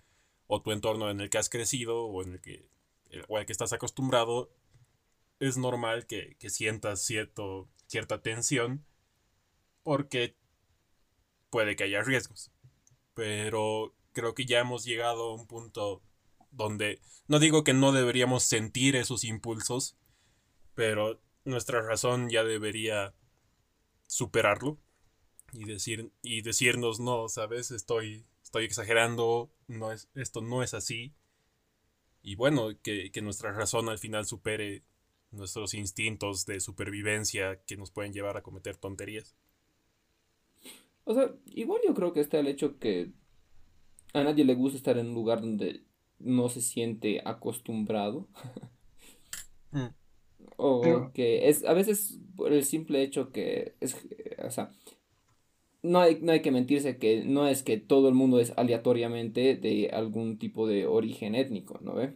[0.47, 2.71] o tu entorno en el que has crecido o en el que
[3.29, 4.51] o al que estás acostumbrado,
[5.39, 8.85] es normal que, que sientas cierto, cierta tensión
[9.83, 10.37] porque
[11.51, 12.51] puede que haya riesgos.
[13.15, 16.03] Pero creo que ya hemos llegado a un punto
[16.51, 19.97] donde no digo que no deberíamos sentir esos impulsos,
[20.75, 23.15] pero nuestra razón ya debería
[24.07, 24.79] superarlo
[25.53, 31.15] y decir y decirnos no, sabes, estoy estoy exagerando, no es esto no es así.
[32.23, 34.85] Y bueno, que, que nuestra razón al final supere
[35.33, 39.35] nuestros instintos de supervivencia que nos pueden llevar a cometer tonterías.
[41.05, 43.11] O sea, igual yo creo que está el hecho que
[44.13, 45.83] a nadie le gusta estar en un lugar donde
[46.19, 48.29] no se siente acostumbrado.
[49.71, 49.87] Mm.
[50.57, 53.97] O que es a veces por el simple hecho que es,
[54.45, 54.71] o sea,
[55.83, 59.57] no hay, no hay que mentirse que no es que todo el mundo es aleatoriamente
[59.57, 62.15] de algún tipo de origen étnico, ¿no ve?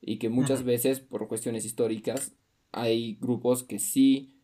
[0.00, 2.34] Y que muchas veces por cuestiones históricas
[2.72, 4.34] hay grupos que sí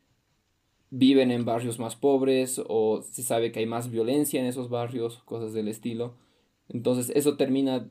[0.90, 5.22] viven en barrios más pobres o se sabe que hay más violencia en esos barrios,
[5.24, 6.16] cosas del estilo.
[6.68, 7.88] Entonces eso termina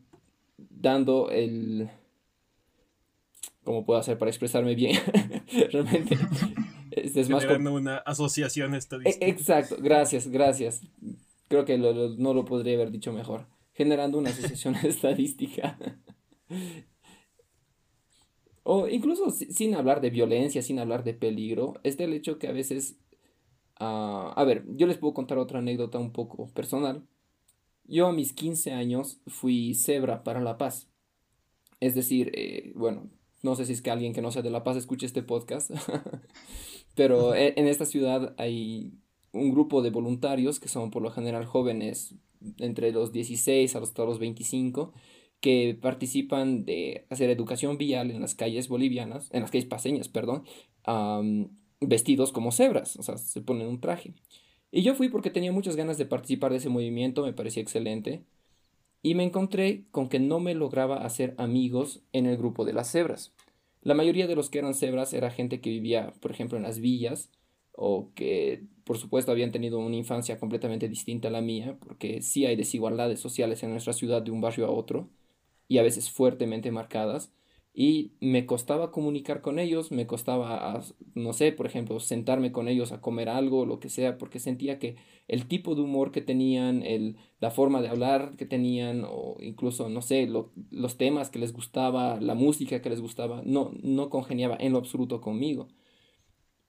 [0.58, 1.90] dando el...
[3.64, 5.00] ¿Cómo puedo hacer para expresarme bien?
[5.72, 6.18] Realmente
[6.96, 7.46] es, más...
[7.46, 9.26] una asociación estadística.
[9.26, 10.82] E, exacto, gracias, gracias.
[11.48, 13.48] Creo que no lo podría haber dicho mejor.
[13.74, 15.78] Generando una asociación estadística.
[18.64, 22.54] o incluso sin hablar de violencia, sin hablar de peligro, es del hecho que a
[22.54, 22.98] veces...
[23.80, 27.04] Ah, a ver, yo les puedo contar otra anécdota un poco personal.
[27.86, 30.89] Yo a mis 15 años fui cebra para La Paz.
[31.80, 33.10] Es decir, eh, bueno,
[33.41, 35.72] no sé si es que alguien que no sea de La Paz escuche este podcast,
[36.96, 38.93] pero en esta ciudad hay
[39.34, 42.15] un grupo de voluntarios que son por lo general jóvenes
[42.60, 44.93] entre los 16 hasta los 25
[45.39, 50.43] que participan de hacer educación vial en las calles bolivianas, en las calles paseñas, perdón,
[51.82, 54.13] vestidos como cebras, o sea, se ponen un traje.
[54.76, 58.24] Y yo fui porque tenía muchas ganas de participar de ese movimiento, me parecía excelente.
[59.04, 62.90] Y me encontré con que no me lograba hacer amigos en el grupo de las
[62.92, 63.34] cebras.
[63.84, 66.80] La mayoría de los que eran cebras era gente que vivía, por ejemplo, en las
[66.80, 67.30] villas
[67.74, 72.48] o que, por supuesto, habían tenido una infancia completamente distinta a la mía, porque sí
[72.48, 75.08] hay desigualdades sociales en nuestra ciudad de un barrio a otro
[75.68, 77.32] y a veces fuertemente marcadas
[77.76, 80.84] y me costaba comunicar con ellos, me costaba,
[81.16, 84.78] no sé, por ejemplo, sentarme con ellos a comer algo, lo que sea, porque sentía
[84.78, 84.96] que
[85.28, 89.90] el tipo de humor que tenían, el, la forma de hablar que tenían, o incluso,
[89.90, 90.28] no sé,
[90.72, 94.78] los temas que les gustaba, la música que les gustaba, no, no congeniaba en lo
[94.78, 95.68] absoluto conmigo.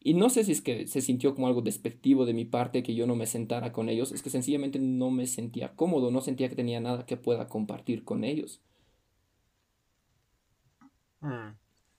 [0.01, 2.95] Y no sé si es que se sintió como algo despectivo de mi parte que
[2.95, 6.49] yo no me sentara con ellos, es que sencillamente no me sentía cómodo, no sentía
[6.49, 8.61] que tenía nada que pueda compartir con ellos.
[11.24, 11.56] Mm.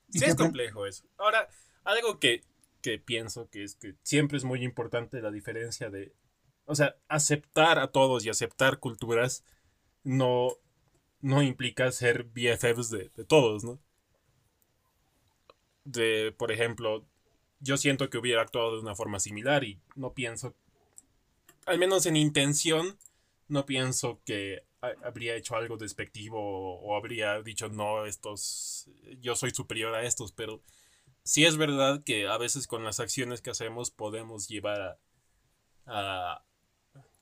[0.10, 1.04] Sí, es complejo eso.
[1.18, 1.50] Ahora,
[1.84, 2.44] algo que,
[3.06, 6.14] pienso que es que siempre es muy importante la diferencia de.
[6.66, 9.44] O sea, aceptar a todos y aceptar culturas
[10.04, 10.50] no,
[11.22, 13.80] no implica ser BFFs de, de todos, ¿no?
[15.84, 17.06] De, por ejemplo,
[17.60, 20.56] yo siento que hubiera actuado de una forma similar y no pienso,
[21.66, 22.98] al menos en intención,
[23.48, 24.64] no pienso que
[25.04, 28.90] habría hecho algo despectivo o, habría dicho no, estos,
[29.22, 30.62] yo soy superior a estos, pero
[31.24, 35.00] sí es verdad que a veces con las acciones que hacemos podemos llevar
[35.86, 36.44] a,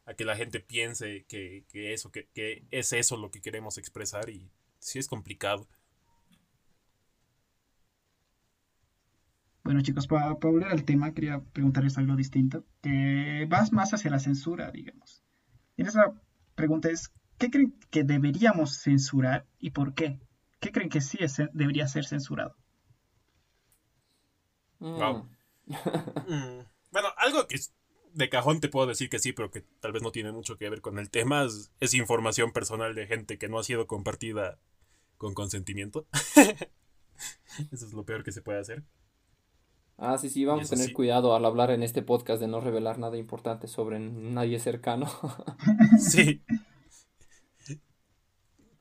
[0.05, 4.29] a, que la gente piense que, eso, que, que, es eso lo que queremos expresar
[4.29, 5.67] y sí es complicado.
[9.63, 14.19] Bueno chicos, para, volver al tema, quería preguntarles algo distinto, que vas más hacia la
[14.19, 15.23] censura, digamos.
[15.77, 16.13] Y esa
[16.55, 20.17] pregunta es, ¿qué creen que deberíamos censurar y por qué?
[20.61, 21.17] ¿Qué creen que sí
[21.51, 22.55] debería ser censurado?
[24.79, 25.23] Wow.
[25.23, 25.33] Mm.
[26.27, 26.65] Mm.
[26.91, 27.57] Bueno, algo que
[28.13, 30.69] de cajón te puedo decir que sí, pero que tal vez no tiene mucho que
[30.69, 31.45] ver con el tema,
[31.79, 34.59] es, información personal de gente que no ha sido compartida
[35.17, 36.05] con consentimiento.
[37.71, 38.83] Eso es lo peor que se puede hacer.
[39.97, 42.99] Ah, sí, sí, vamos a tener cuidado al hablar en este podcast de no revelar
[42.99, 45.07] nada importante sobre nadie cercano.
[45.99, 46.41] sí.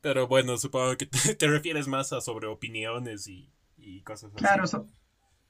[0.03, 1.07] Pero bueno, supongo que
[1.39, 3.51] te, refieres más a sobre opiniones y,
[4.03, 4.45] cosas así.
[4.45, 4.65] Claro,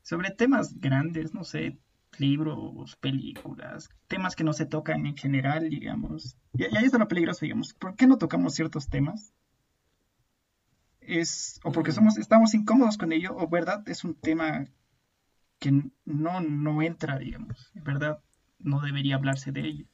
[0.03, 1.79] sobre temas grandes, no sé,
[2.19, 6.37] libros, películas, temas que no se tocan en general, digamos.
[6.55, 7.75] Y, ahí está lo peligroso, digamos.
[7.75, 9.33] ¿Por qué no tocamos ciertos temas?
[11.07, 14.67] es, o porque somos, estamos incómodos con ello, o verdad es un tema
[15.59, 15.73] que
[16.05, 17.71] no, no entra, digamos.
[17.75, 18.21] En verdad,
[18.59, 19.87] no debería hablarse de ello.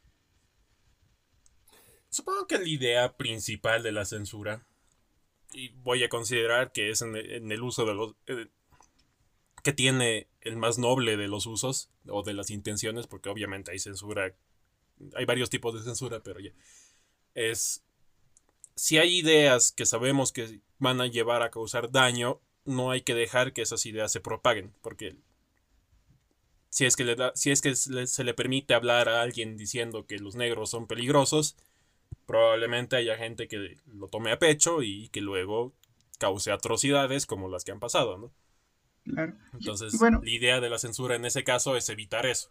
[2.10, 4.66] Supongo que la idea principal de la censura,
[5.52, 8.14] y voy a considerar que es en, el uso de los...
[8.26, 8.48] Eh,
[9.62, 13.78] que tiene el más noble de los usos o de las intenciones, porque obviamente hay
[13.78, 14.34] censura,
[15.14, 16.52] hay varios tipos de censura, pero ya.
[17.34, 17.82] Es
[18.78, 23.14] si hay ideas que sabemos que van a llevar a causar daño, no hay que
[23.14, 25.16] dejar que esas ideas se propaguen, porque
[26.70, 30.06] si es que, le da, si es que se le permite hablar a alguien diciendo
[30.06, 31.56] que los negros son peligrosos,
[32.28, 35.74] probablemente haya gente que lo tome a pecho y que luego
[36.18, 38.32] cause atrocidades como las que han pasado, ¿no?
[39.02, 39.34] Claro.
[39.54, 42.50] Entonces, la idea de la censura en ese caso es evitar eso.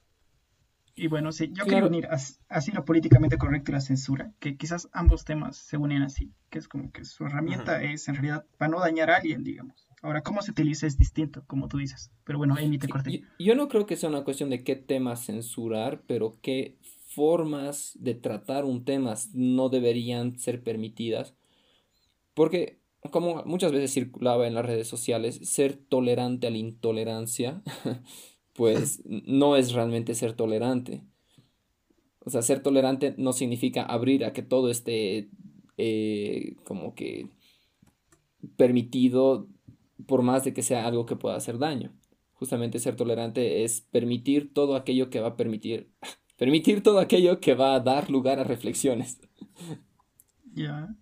[0.96, 2.08] Y bueno, sí, yo quiero unir
[2.50, 6.58] así lo políticamente correcto y la censura, que quizás ambos temas se unen así, que
[6.58, 9.88] es como que su herramienta es en realidad para no dañar a alguien, digamos.
[10.02, 12.12] Ahora, cómo se utiliza es distinto, como tú dices.
[12.24, 13.22] Pero bueno, Amy, te corté.
[13.38, 16.80] Yo, no creo que sea una cuestión de qué temas censurar, pero qué
[17.18, 21.34] formas de tratar un tema no deberían ser permitidas.
[22.36, 22.80] Porque,
[23.12, 27.64] como muchas veces circulaba en las redes sociales, ser tolerante a la intolerancia
[28.54, 31.04] pues no es realmente ser tolerante.
[32.20, 35.30] O sea, ser tolerante no significa abrir a que todo esté
[35.78, 37.30] eh, como que
[38.58, 39.48] permitido
[40.06, 41.96] por más de que sea algo que pueda hacer daño.
[42.34, 45.90] Justamente ser tolerante es permitir todo aquello que va a permitir,
[46.38, 49.20] permitir todo aquello que va a dar lugar a reflexiones.
[50.54, 50.96] Ya.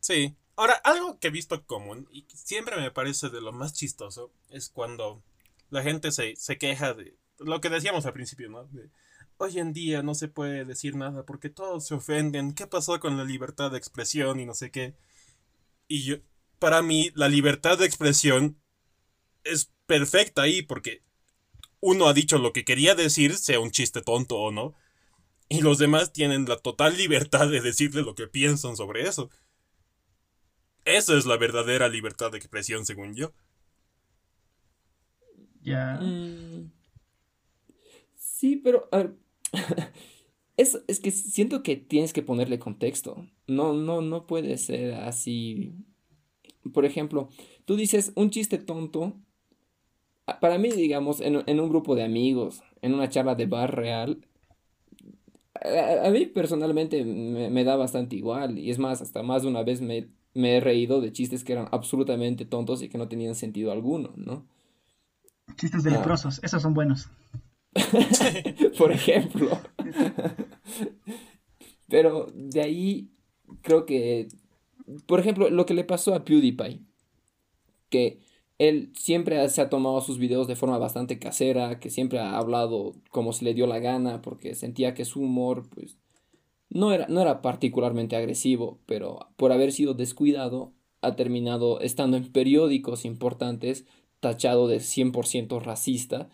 [0.00, 0.36] Sí.
[0.56, 4.68] Ahora, algo que he visto común y siempre me parece de lo más chistoso es
[4.68, 5.22] cuando
[5.70, 8.68] la gente se, queja de lo que decíamos al principio, ¿no?
[9.38, 12.54] hoy en día no se puede decir nada porque todos se ofenden.
[12.54, 14.94] ¿Qué pasó con la libertad de expresión y no sé qué?
[15.88, 16.16] Y yo,
[16.58, 18.60] para mí, la libertad de expresión
[19.42, 21.02] es perfecta ahí porque
[21.82, 24.74] uno ha dicho lo que quería decir, sea un chiste tonto o no,
[25.48, 29.28] y los demás tienen la total libertad de decirle lo que piensan sobre eso.
[30.84, 33.32] Esa es la verdadera libertad de expresión, según yo.
[35.60, 35.98] Ya.
[36.00, 36.72] Mm.
[38.14, 38.88] Sí, pero
[40.56, 43.26] es, es, que siento que tienes que ponerle contexto.
[43.46, 45.74] No, no, no puede ser así.
[46.72, 47.28] Por ejemplo,
[47.64, 49.20] tú dices un chiste tonto.
[50.40, 54.26] Para mí, digamos, en, en un grupo de amigos, en una charla de bar real,
[55.54, 58.58] a, mí personalmente me, me, da bastante igual.
[58.58, 61.52] Y es más, hasta más de una vez me, me he reído de chistes que
[61.52, 64.46] eran absolutamente tontos y que no tenían sentido alguno, ¿no?
[65.56, 65.94] Chistes de ah.
[65.94, 67.08] leprosos, esos son buenos.
[68.78, 69.58] Por ejemplo.
[71.88, 73.10] Pero de ahí
[73.60, 74.28] creo que,
[75.06, 76.80] por ejemplo, lo que le pasó a PewDiePie,
[77.90, 78.18] que
[78.68, 82.94] él siempre se ha tomado sus videos de forma bastante casera, que siempre ha hablado
[83.10, 85.98] como se le dio la gana, porque sentía que su humor, pues,
[86.70, 92.30] no era, no era particularmente agresivo, pero por haber sido descuidado, ha terminado estando en
[92.30, 93.84] periódicos importantes
[94.20, 96.30] tachado de 100% racista,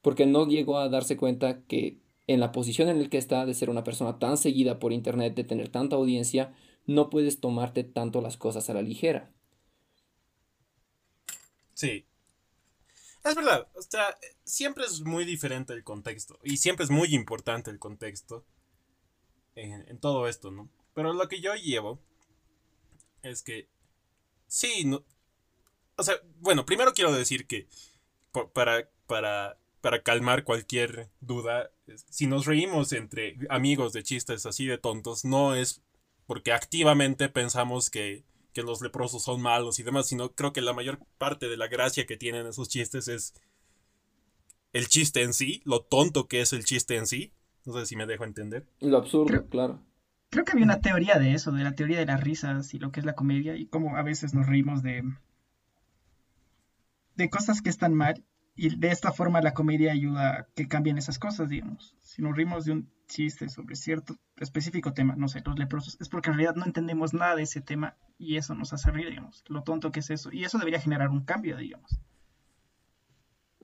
[0.00, 3.54] porque no llegó a darse cuenta que en la posición en la que está, de
[3.54, 6.54] ser una persona tan seguida por Internet, de tener tanta audiencia,
[6.86, 9.32] no puedes tomarte tanto las cosas a la ligera.
[11.74, 12.06] Sí.
[13.24, 17.70] Es verdad, o sea, siempre es muy diferente el contexto y siempre es muy importante
[17.70, 18.44] el contexto
[19.54, 20.68] en, en todo esto, ¿no?
[20.94, 21.98] Pero lo que yo llevo
[23.22, 23.68] es que
[24.46, 25.04] sí, no,
[25.96, 27.66] o sea, bueno, primero quiero decir que
[28.52, 31.70] para, para, para calmar cualquier duda,
[32.10, 35.82] si nos reímos entre amigos de chistes así de tontos, no es
[36.26, 38.24] porque activamente pensamos que,
[38.54, 41.68] que los leprosos son malos y demás, sino creo que la mayor parte de la
[41.68, 43.34] gracia que tienen esos chistes es
[44.72, 47.32] el chiste en sí, lo tonto que es el chiste en sí.
[47.66, 48.66] No sé si me dejo entender.
[48.80, 49.80] Lo absurdo, claro.
[50.30, 52.92] Creo que había una teoría de eso, de la teoría de las risas y lo
[52.92, 55.02] que es la comedia y cómo a veces nos reímos de,
[57.16, 58.24] de cosas que están mal
[58.56, 61.96] y de esta forma la comedia ayuda a que cambien esas cosas, digamos.
[62.02, 66.08] Si nos rimos de un chiste sobre cierto específico tema, no sé, los leprosos, es
[66.08, 69.44] porque en realidad no entendemos nada de ese tema y eso nos hace reír, digamos,
[69.48, 70.30] lo tonto que es eso.
[70.32, 71.98] Y eso debería generar un cambio, digamos.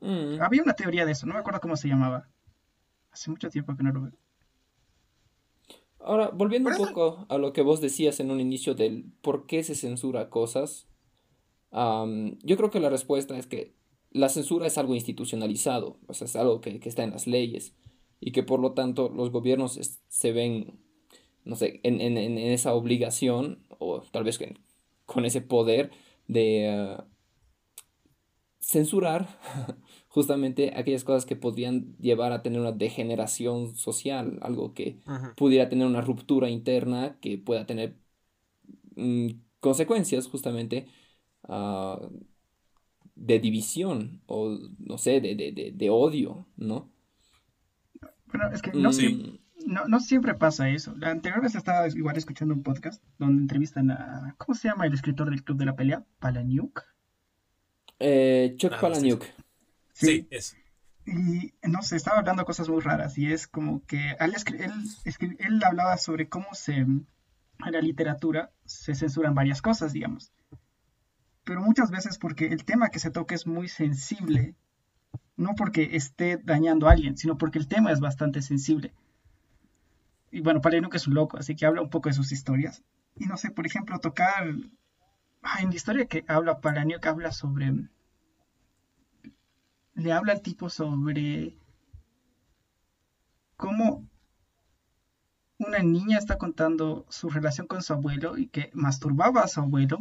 [0.01, 0.41] Mm.
[0.41, 2.29] Había una teoría de eso, no me acuerdo cómo se llamaba.
[3.13, 4.13] Hace mucho tiempo que no lo veo.
[6.01, 9.63] Ahora, volviendo un poco a lo que vos decías en un inicio del por qué
[9.63, 10.89] se censura cosas,
[11.73, 13.75] yo creo que la respuesta es que
[14.11, 17.75] la censura es algo institucionalizado, o sea, es algo que, está en las leyes
[18.21, 20.81] y que por lo tanto los gobiernos se ven,
[21.45, 24.39] no sé, en, esa obligación o tal vez
[25.07, 25.91] con ese poder
[26.29, 27.05] de uh,
[28.61, 29.29] censurar
[30.09, 35.01] justamente aquellas cosas que podrían llevar a tener una degeneración social, algo que
[35.37, 37.97] pudiera tener una ruptura interna, que pueda tener
[38.97, 39.29] mm,
[39.61, 40.87] consecuencias justamente
[41.49, 41.97] uh,
[43.21, 46.91] de división o, no sé, de, de, de, odio, ¿no?
[48.27, 49.39] Bueno, es que no, mm.
[49.67, 50.95] no, no, siempre pasa eso.
[50.97, 54.95] La anterior vez estaba igual escuchando un podcast donde entrevistan a, ¿cómo se llama el
[54.95, 56.05] escritor del Club de la Pelea?
[56.19, 56.83] Palaniuk.
[57.99, 59.25] Eh, Chuck ah, Palaniuk.
[59.93, 60.57] Sí, es.
[61.05, 64.35] Y no sé, estaba hablando cosas muy raras y es como que él,
[65.05, 67.07] él, él hablaba sobre cómo se, en
[67.59, 70.33] la literatura se censuran varias cosas, digamos.
[71.45, 74.55] Pero muchas veces porque el tema que se toca es muy sensible,
[75.37, 78.93] no porque esté dañando a alguien, sino porque el tema es bastante sensible.
[80.31, 82.83] Y bueno, Palaniuk es un loco, así que habla un poco de sus historias.
[83.17, 84.47] Y no sé, por ejemplo, tocar...
[85.59, 87.73] En la historia que habla Palaniuk habla sobre
[89.95, 91.57] le habla al tipo sobre
[93.57, 94.09] cómo
[95.59, 99.99] una niña está contando su relación con su abuelo y que masturbaba a su abuelo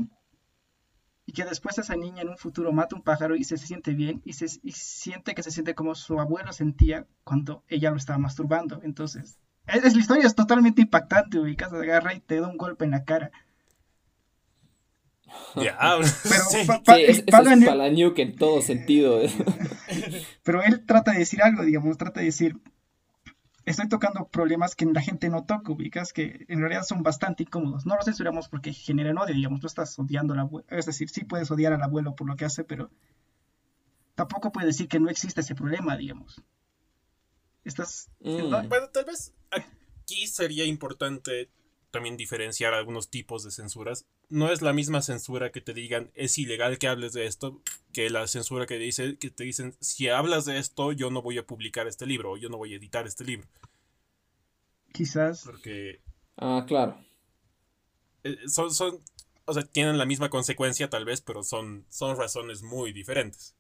[1.29, 4.19] y que después esa niña en un futuro mata un pájaro y se, siente bien
[4.25, 8.81] y, se, siente que se siente como su abuelo sentía cuando ella lo estaba masturbando.
[8.81, 12.91] Entonces, es, la historia es totalmente impactante, ubicas, agarra y te da un golpe en
[12.91, 13.29] la cara.
[15.55, 15.77] Ya,
[16.87, 17.23] pero es,
[18.17, 19.21] en todo sentido.
[20.43, 22.57] pero él trata de decir algo, digamos, trata de decir,
[23.69, 27.85] estoy tocando problemas que la gente no toca, ubicas, que en realidad son bastante incómodos.
[27.85, 31.23] No los censuramos porque generan odio, digamos, no estás odiando al abuelo, es decir, sí
[31.23, 32.89] puedes odiar al abuelo por lo que hace, pero
[34.15, 36.41] tampoco puedes decir que no existe ese problema, digamos.
[37.63, 38.09] Estás...
[38.21, 38.49] Mm.
[38.67, 41.51] Bueno, tal vez aquí sería importante
[41.91, 44.05] también diferenciar algunos tipos de censuras.
[44.29, 47.61] No es la misma censura que te digan es ilegal que hables de esto
[47.93, 51.37] que la censura que dice que te dicen si hablas de esto yo no voy
[51.37, 53.47] a publicar este libro o yo no voy a editar este libro.
[54.91, 55.43] Quizás.
[55.45, 56.01] Porque.
[56.37, 56.97] Ah, claro.
[58.23, 58.99] Eh, son, son,
[59.45, 63.55] o sea, tienen la misma consecuencia tal vez, pero son, son razones muy diferentes.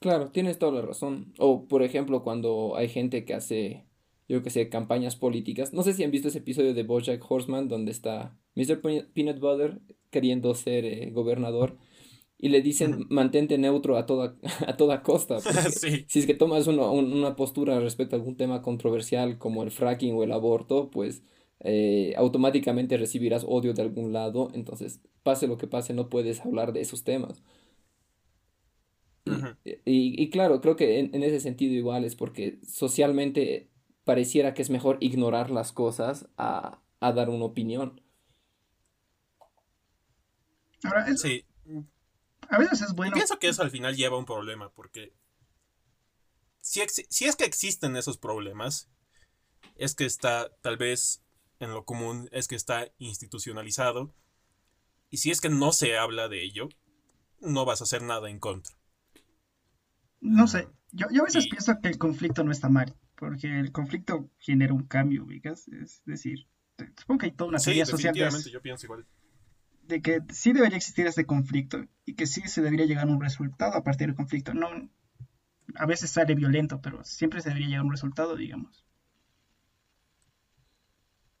[0.00, 1.32] Claro, tienes toda la razón.
[1.38, 3.86] O, por ejemplo, cuando hay gente que hace
[4.32, 5.74] yo que sé, campañas políticas.
[5.74, 8.80] No sé si han visto ese episodio de Bojack Horseman donde está Mr.
[9.12, 11.76] Peanut Butter queriendo ser eh, gobernador
[12.38, 15.38] y le dicen mantente neutro a toda, a toda costa.
[16.08, 20.22] Si es que tomas una postura respecto a algún tema controversial como el fracking o
[20.24, 21.22] el aborto, pues
[21.60, 24.50] eh, automáticamente recibirás odio de algún lado.
[24.54, 27.42] Entonces, pase lo que pase, no puedes hablar de esos temas.
[29.64, 33.71] y, y, claro, creo que en, en, ese sentido igual es porque socialmente
[34.04, 38.00] pareciera que es mejor ignorar las cosas a, dar una opinión.
[40.84, 41.44] Ahora, sí.
[42.48, 43.14] A veces es bueno.
[43.14, 45.14] pienso que eso al final lleva a un problema, porque
[46.60, 48.90] si, si es que existen esos problemas,
[49.76, 51.24] es que está tal vez
[51.60, 54.14] en lo común, es que está institucionalizado,
[55.08, 56.68] y si es que no se habla de ello,
[57.40, 58.74] no vas a hacer nada en contra.
[60.20, 63.72] No sé, yo, yo a veces pienso que el conflicto no está mal porque el
[63.72, 65.68] conflicto genera un cambio, ¿ubicas?
[65.68, 66.46] Es decir,
[66.98, 69.06] supongo que hay toda una teoría social de, yo pienso igual.
[69.84, 73.20] de que sí debería existir este conflicto y que sí se debería llegar a un
[73.20, 74.54] resultado a partir del conflicto.
[74.54, 74.68] No,
[75.74, 78.84] a veces sale violento, pero siempre se debería llegar a un resultado, digamos.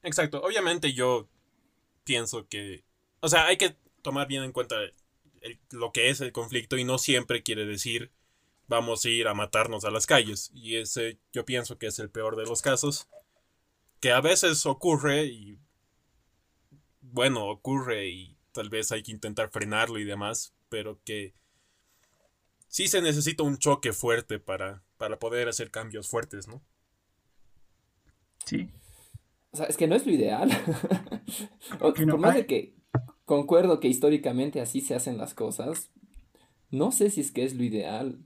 [0.02, 1.28] Exacto, obviamente yo
[2.04, 2.84] pienso que,
[3.20, 4.76] o sea, hay que tomar bien en cuenta
[5.70, 8.10] lo que es el conflicto y no siempre quiere decir
[8.72, 10.50] vamos a ir a matarnos a las calles.
[10.54, 13.08] Y ese yo pienso que es el peor de los casos.
[14.00, 15.58] Que a veces ocurre y...
[17.00, 21.34] Bueno, ocurre y tal vez hay que intentar frenarlo y demás, pero que
[22.68, 26.62] sí se necesita un choque fuerte para, para poder hacer cambios fuertes, ¿no?
[28.46, 28.70] Sí.
[29.50, 30.50] O sea, es que no es lo ideal.
[31.78, 32.74] por más de que
[33.26, 35.90] concuerdo que históricamente así se hacen las cosas,
[36.70, 38.24] no sé si es que es lo ideal.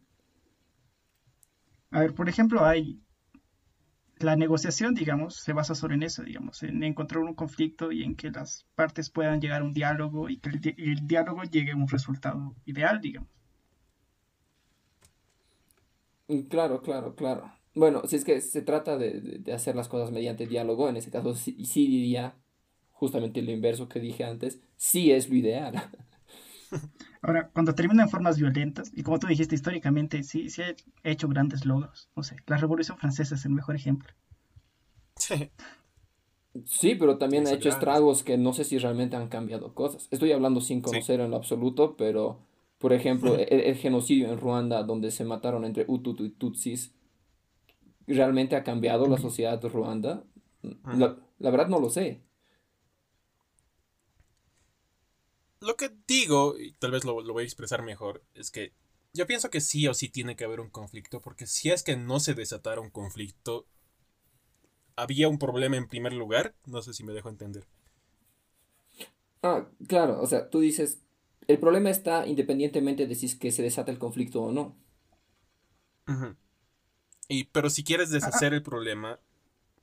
[1.90, 3.00] A ver, por ejemplo, hay
[4.18, 8.16] la negociación, digamos, se basa solo en eso, digamos, en encontrar un conflicto y en
[8.16, 11.88] que las partes puedan llegar a un diálogo y que el, diálogo llegue a un
[11.88, 13.28] resultado ideal, digamos.
[16.28, 17.52] Mm, claro, claro, claro.
[17.74, 21.34] Bueno, si es que se trata de, hacer las cosas mediante diálogo, en ese caso
[21.34, 22.34] sí, sí, diría
[22.90, 25.74] justamente lo inverso que dije antes, sí es lo ideal.
[27.26, 31.26] Ahora, cuando termina en formas violentas, y como tú dijiste históricamente, sí, sí ha hecho
[31.26, 32.08] grandes logros.
[32.14, 34.08] No sé, la Revolución Francesa es el mejor ejemplo.
[35.16, 35.50] Sí.
[36.64, 40.06] Sí, pero también ha hecho estragos que no sé si realmente han cambiado cosas.
[40.12, 42.38] Estoy hablando sin conocer en lo absoluto, pero,
[42.78, 46.94] por ejemplo, el, genocidio en Ruanda, donde se mataron entre Hutu y Tutsis,
[48.06, 50.22] ¿realmente ha cambiado la sociedad de Ruanda?
[50.96, 52.20] La, verdad no lo sé.
[55.60, 58.72] Lo que digo, y tal vez lo, lo voy a expresar mejor, es que
[59.12, 61.96] yo pienso que sí o sí tiene que haber un conflicto, porque si es que
[61.96, 63.66] no se desatara un conflicto,
[64.96, 66.54] había un problema en primer lugar.
[66.66, 67.64] No sé si me dejo entender.
[69.42, 71.00] Ah, claro, o sea, tú dices,
[71.46, 74.76] el problema está independientemente de si es que se desata el conflicto o no.
[77.28, 79.18] Y, pero si quieres deshacer el problema,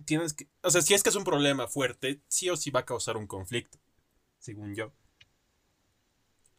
[0.05, 2.81] tienes que, o sea, si es que es un problema fuerte, sí o sí va
[2.81, 3.79] a causar un conflicto,
[4.39, 4.93] según yo.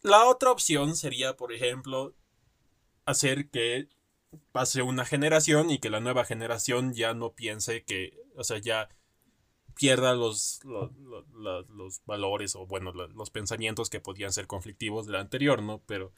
[0.05, 2.15] La otra opción sería, por ejemplo,
[3.07, 3.89] hacer que
[4.53, 8.91] pase una generación y que la nueva generación ya no piense que, o sea, ya
[9.75, 15.63] pierda los, los, valores o, bueno, los pensamientos que podían ser conflictivos de la anterior,
[15.63, 15.81] ¿no?
[15.87, 16.13] Pero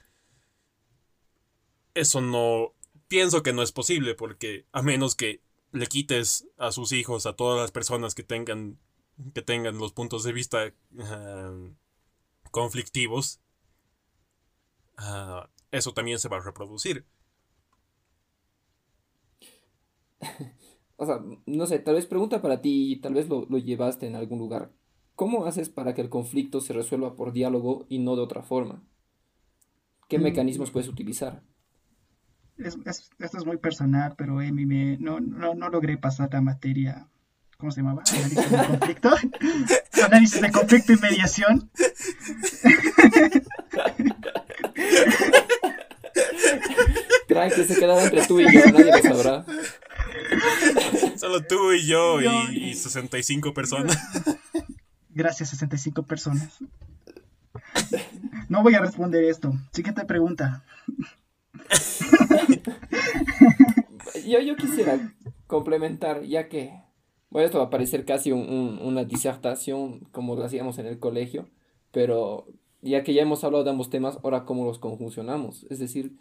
[1.95, 2.75] eso no,
[3.07, 7.35] pienso que no es posible porque a menos que le quites a sus hijos, a
[7.35, 8.81] todas las personas que tengan,
[9.33, 10.75] que tengan los puntos de vista
[12.51, 13.39] conflictivos,
[14.97, 17.07] ah, eso también se va a reproducir.
[20.97, 24.39] o sea, no sé, tal vez pregunta para ti, tal vez lo, llevaste en algún
[24.39, 24.73] lugar.
[25.15, 28.83] ¿Cómo haces para que el conflicto se resuelva por diálogo y no de otra forma?
[30.09, 30.23] ¿Qué mm.
[30.23, 31.43] mecanismos puedes utilizar?
[32.59, 37.11] esto es muy personal, pero Emi me, no, no, no logré pasar la materia
[37.57, 38.03] ¿cómo se llamaba?
[38.13, 39.11] Análisis de conflicto.
[40.05, 41.71] Análisis de conflicto y mediación.
[47.29, 49.45] Tranqui, se quedaba entre tú y yo, nadie lo sabrá.
[51.17, 52.21] Solo tú y yo
[52.51, 53.99] y, 65 personas.
[55.11, 56.59] Gracias, 65 personas.
[58.49, 59.53] No voy a responder esto.
[59.73, 60.65] Siguiente pregunta.
[64.27, 65.15] yo, yo quisiera
[65.47, 66.83] complementar, ya que,
[67.31, 71.49] bueno, esto va a parecer casi una disertación como lo hacíamos en el colegio,
[71.93, 72.47] pero
[72.83, 75.67] ya que ya hemos hablado de ambos temas, ahora cómo los conjuncionamos.
[75.71, 76.13] Es decir,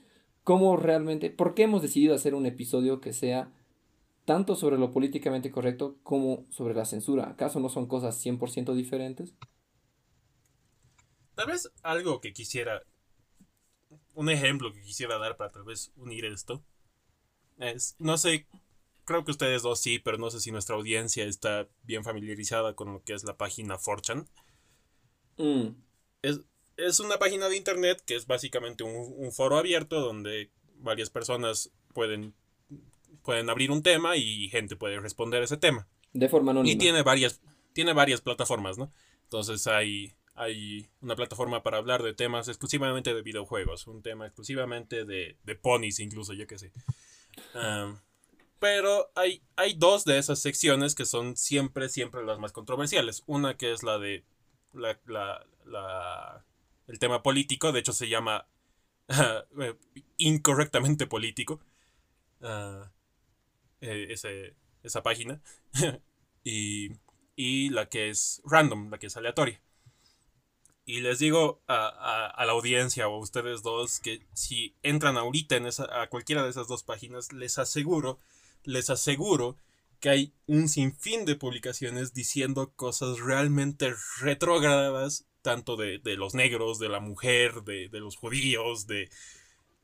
[0.45, 3.51] cómo realmente, ¿por qué hemos decidido hacer un episodio que sea
[4.25, 7.29] tanto sobre lo políticamente correcto como sobre la censura.
[7.29, 9.33] ¿Acaso no son cosas 100% diferentes?
[11.35, 12.81] Tal vez algo que quisiera,
[14.15, 16.63] un ejemplo que quisiera dar para tal vez unir esto,
[17.59, 18.47] es, no sé,
[19.05, 22.91] creo que ustedes dos sí, pero no sé si nuestra audiencia está bien familiarizada con
[22.91, 24.27] lo que es la página Forchan.
[25.37, 25.67] Mm.
[26.21, 26.39] Es,
[26.99, 32.33] una página de internet que es básicamente un foro abierto donde varias personas pueden
[33.25, 35.87] pueden abrir un tema y gente puede responder ese tema.
[36.13, 36.71] De forma anónima.
[36.71, 37.41] Y tiene varias,
[37.73, 38.93] tiene varias plataformas, ¿no?
[39.23, 45.03] Entonces hay, hay una plataforma para hablar de temas exclusivamente de videojuegos, un tema exclusivamente
[45.03, 46.71] de, de ponis, incluso, yo qué sé.
[48.59, 53.23] pero hay, hay dos de esas secciones que son siempre, siempre las más controversiales.
[53.25, 54.23] Una que es la de
[54.71, 54.99] la,
[55.65, 56.45] la,
[56.87, 58.47] el tema político, de hecho se llama
[60.17, 61.59] incorrectamente político.
[62.41, 62.85] Uh,
[63.81, 65.41] eh, esa página.
[66.43, 66.91] y,
[67.35, 69.59] y, la que es random, la que es aleatoria.
[70.85, 71.87] Y les digo a,
[72.27, 76.43] a, la audiencia o a ustedes dos que si entran ahorita en esa, a cualquiera
[76.43, 78.19] de esas dos páginas, les aseguro,
[78.63, 79.57] les aseguro
[79.99, 86.79] que hay un sinfín de publicaciones diciendo cosas realmente retrógradas, tanto de, de los negros,
[86.79, 89.09] de la mujer, de, de los judíos, de,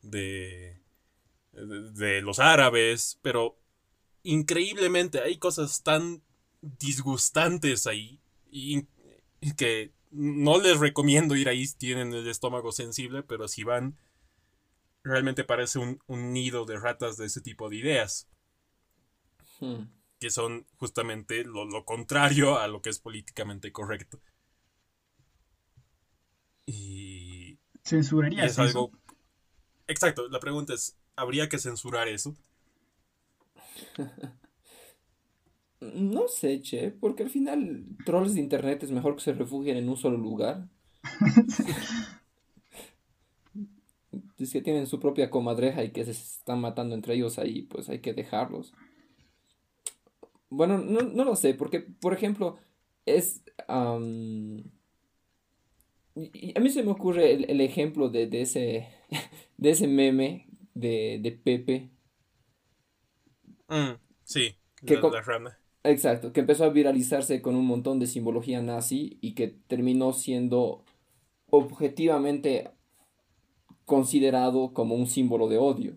[0.01, 0.81] de,
[1.53, 3.57] de, los árabes, pero
[4.23, 6.23] increíblemente hay cosas tan
[6.61, 8.19] disgustantes ahí
[8.51, 8.85] y
[9.55, 13.97] que no les recomiendo ir ahí tienen el estómago sensible, pero si van,
[15.03, 15.99] realmente parece un,
[16.33, 18.27] nido de ratas de ese tipo de ideas.
[19.59, 19.83] Hmm.
[20.19, 24.19] Que son justamente lo, contrario a lo que es políticamente correcto.
[26.71, 27.59] Y.
[27.83, 28.91] ¿Censuraría es algo.
[29.87, 32.35] Exacto, la pregunta es: ¿habría que censurar eso?
[35.81, 39.89] No sé, che, porque al final trolls de internet es mejor que se refugien en
[39.89, 40.69] un solo lugar.
[44.37, 47.89] es que tienen su propia comadreja y que se están matando entre ellos ahí, pues
[47.89, 48.73] hay que dejarlos.
[50.49, 52.57] Bueno, no, lo sé, porque, por ejemplo,
[53.05, 53.41] es...
[56.15, 58.87] a mí se me ocurre el, ejemplo de, ese,
[59.57, 61.91] de ese meme de, de Pepe
[63.71, 65.57] Mm, sí, que la.
[65.83, 70.83] Exacto, que empezó a viralizarse con un montón de simbología nazi y que terminó siendo
[71.49, 72.69] objetivamente
[73.85, 75.95] considerado como un símbolo de odio.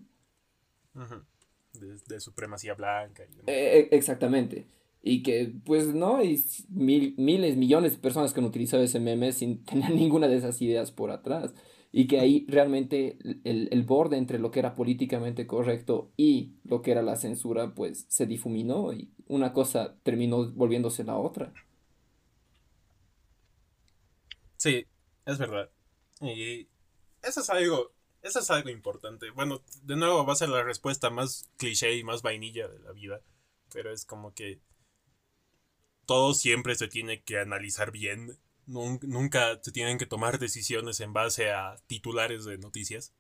[1.73, 3.25] de, supremacía blanca.
[3.49, 4.69] E, e, exactamente.
[5.07, 9.63] Y que, pues, no, hay miles, millones de personas que han utilizado ese meme sin
[9.65, 11.55] tener ninguna de esas ideas por atrás
[11.97, 16.91] y que ahí realmente el, borde entre lo que era políticamente correcto y lo que
[16.91, 21.53] era la censura pues se difuminó y una cosa terminó volviéndose la otra.
[24.57, 24.85] Sí,
[25.25, 25.71] es verdad.
[26.21, 26.67] Y
[27.23, 27.93] eso es algo,
[28.23, 29.31] eso es algo importante.
[29.31, 32.91] Bueno, de nuevo va a ser la respuesta más cliché y más vainilla de la
[32.91, 33.21] vida,
[33.73, 34.59] pero es como que
[36.07, 41.51] todo siempre se tiene que analizar bien Nunca se tienen que tomar decisiones en base
[41.51, 43.13] a titulares de noticias.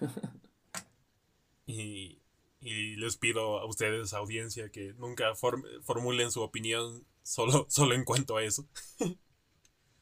[1.66, 2.18] y,
[2.60, 8.44] les pido a ustedes, audiencia, que nunca formulen su opinión solo, solo en cuanto a
[8.44, 8.68] eso.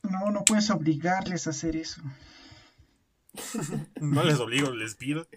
[0.02, 2.02] no, no puedes obligarles a hacer eso.
[4.00, 5.28] no les obligo, les pido.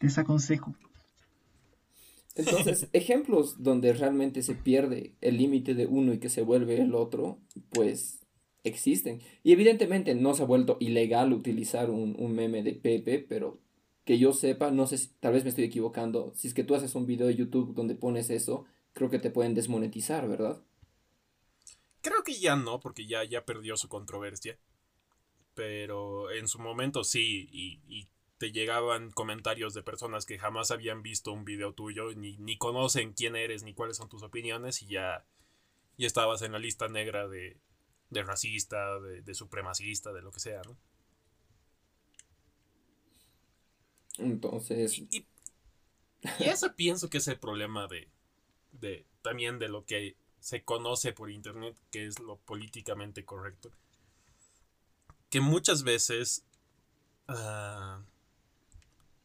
[0.00, 0.76] les aconsejo.
[2.36, 6.94] Entonces, ejemplos donde realmente se pierde el límite de uno y que se vuelve el
[6.94, 8.20] otro, pues
[8.62, 9.22] existen.
[9.42, 13.60] Y evidentemente no se ha vuelto ilegal utilizar un, meme de Pepe, pero
[14.04, 16.74] que yo sepa, no sé si tal vez me estoy equivocando, si es que tú
[16.74, 20.62] haces un video de YouTube donde pones eso, creo que te pueden desmonetizar, ¿verdad?
[22.02, 24.58] Creo que ya no, porque ya, ya perdió su controversia.
[25.54, 28.08] Pero en su momento sí, y
[28.38, 33.12] te llegaban comentarios de personas que jamás habían visto un video tuyo, ni, ni conocen
[33.12, 35.24] quién eres, ni cuáles son tus opiniones, y ya,
[35.96, 37.58] ya estabas en la lista negra de,
[38.10, 40.76] de racista, de, supremacista, de lo que sea, ¿no?
[44.18, 44.98] Entonces.
[44.98, 45.26] Y,
[46.40, 48.08] eso pienso que es el problema de,
[48.72, 49.06] de.
[49.22, 53.70] también de lo que se conoce por internet, que es lo políticamente correcto.
[55.30, 56.44] Que muchas veces.
[57.28, 58.02] Ah,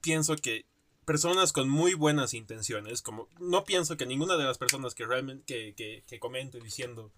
[0.01, 0.65] pienso que
[1.05, 5.73] personas con muy buenas intenciones, como no pienso que ninguna de las personas que realmente
[5.75, 7.11] que, que, comente diciendo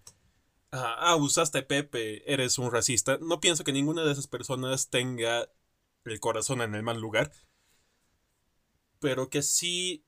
[0.72, 5.50] ah, ah, usaste Pepe, eres un racista, no pienso que ninguna de esas personas tenga
[6.06, 7.32] el corazón en el mal lugar,
[9.00, 10.06] pero que sí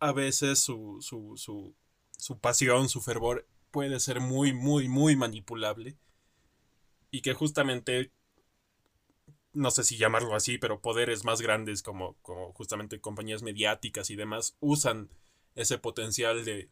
[0.00, 1.74] a veces su, su, su,
[2.16, 5.96] su pasión, su fervor puede ser muy, muy, muy manipulable.
[7.10, 8.12] Y que justamente
[9.52, 14.16] no sé si llamarlo así, pero poderes más grandes como, como justamente compañías mediáticas y
[14.16, 15.08] demás usan
[15.54, 16.70] ese potencial de,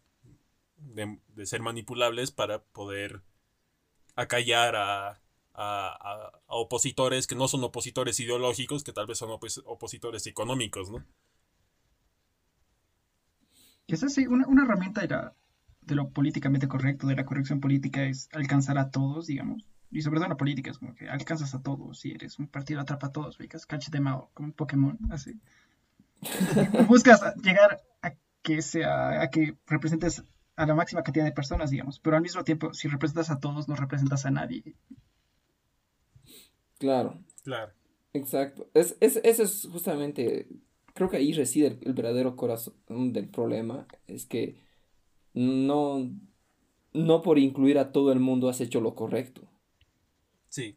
[0.77, 3.22] de, ser manipulables para poder
[4.14, 5.20] acallar a,
[5.55, 11.05] a, opositores que no son opositores ideológicos, que tal vez son opositores económicos, ¿no?
[13.89, 15.35] Es así, una, una herramienta
[15.81, 20.16] de lo políticamente correcto, de la corrección política, es alcanzar a todos, digamos y sobre
[20.16, 23.09] todo en la política, es como que alcanzas a todos y eres un partido atrapa
[23.09, 25.41] a todos, ubicas, catch them all, como un Pokémon, así.
[26.89, 28.12] Buscas llegar a
[28.43, 30.22] que sea, a que representes
[30.57, 33.68] a la máxima cantidad de personas, digamos, pero al mismo tiempo, si representas a todos,
[33.68, 34.74] no representas a nadie.
[36.78, 37.18] Claro.
[37.45, 37.72] Claro.
[38.12, 38.68] Exacto.
[38.74, 40.49] Es, es, eso es justamente,
[40.95, 44.57] creo que ahí reside el verdadero corazón del problema, es que
[45.34, 46.11] no,
[46.93, 49.43] no por incluir a todo el mundo has hecho lo correcto.
[50.57, 50.75] Sí.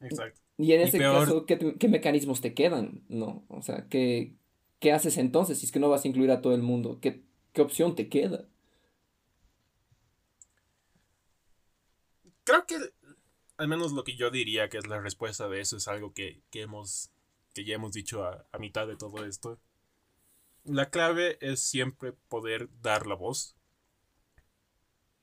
[0.00, 0.40] Exacto.
[0.56, 3.04] Y en ese caso, ¿qué, mecanismos te quedan?
[3.10, 4.34] No, o sea, ¿qué,
[4.80, 6.98] ¿qué, haces entonces si es que no vas a incluir a todo el mundo?
[7.02, 7.22] ¿Qué,
[7.52, 8.48] qué opción te queda?
[12.44, 12.78] Creo que
[13.58, 16.40] al menos lo que yo diría que es la respuesta de eso es algo que,
[16.52, 17.10] hemos
[17.52, 19.58] que ya hemos dicho a, a mitad de todo esto.
[20.64, 23.56] La clave es siempre poder dar la voz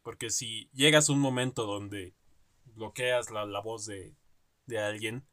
[0.09, 2.15] porque si llegas a un momento donde
[2.79, 4.15] bloqueas la, voz de,
[4.79, 5.23] alguien,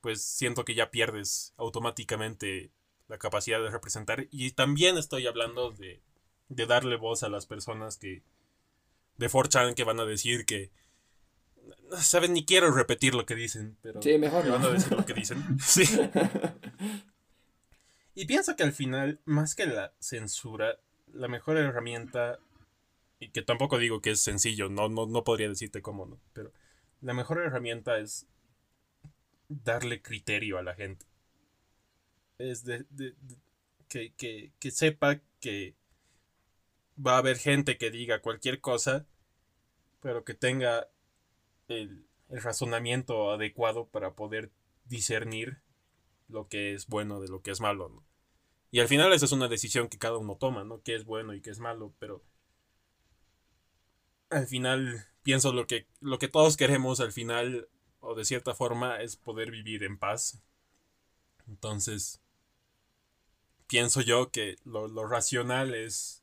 [0.00, 2.70] pues siento que ya pierdes automáticamente
[3.08, 4.28] la capacidad de representar.
[4.30, 6.00] Y también estoy hablando de,
[6.48, 8.22] de darle voz a las personas que
[9.16, 10.70] de 4 que van a decir que
[11.98, 15.14] saben ni quiero repetir lo que dicen, pero sí, mejor van a decir lo que
[15.14, 15.58] dicen.
[15.60, 15.84] Sí.
[18.14, 20.80] Y pienso que al final, más que la censura,
[21.12, 22.40] la mejor herramienta
[23.20, 26.20] y que tampoco digo que es sencillo, no, no, podría decirte cómo, ¿no?
[26.32, 26.52] Pero
[27.00, 28.26] la mejor herramienta es
[29.48, 31.06] darle criterio a la gente.
[32.38, 32.84] Es de,
[33.88, 35.74] que, sepa que
[37.04, 39.06] va a haber gente que diga cualquier cosa,
[40.00, 40.88] pero que tenga
[41.66, 44.52] el, el razonamiento adecuado para poder
[44.84, 45.60] discernir
[46.28, 48.04] lo que es bueno de lo que es malo, ¿no?
[48.70, 50.82] Y al final esa es una decisión que cada uno toma, ¿no?
[50.82, 52.22] Qué es bueno y qué es malo, pero
[54.30, 57.68] al final pienso lo que, lo que todos queremos al final,
[58.00, 60.40] o de cierta forma, es poder vivir en paz.
[61.46, 62.20] Entonces,
[63.66, 66.22] pienso yo que lo, lo racional es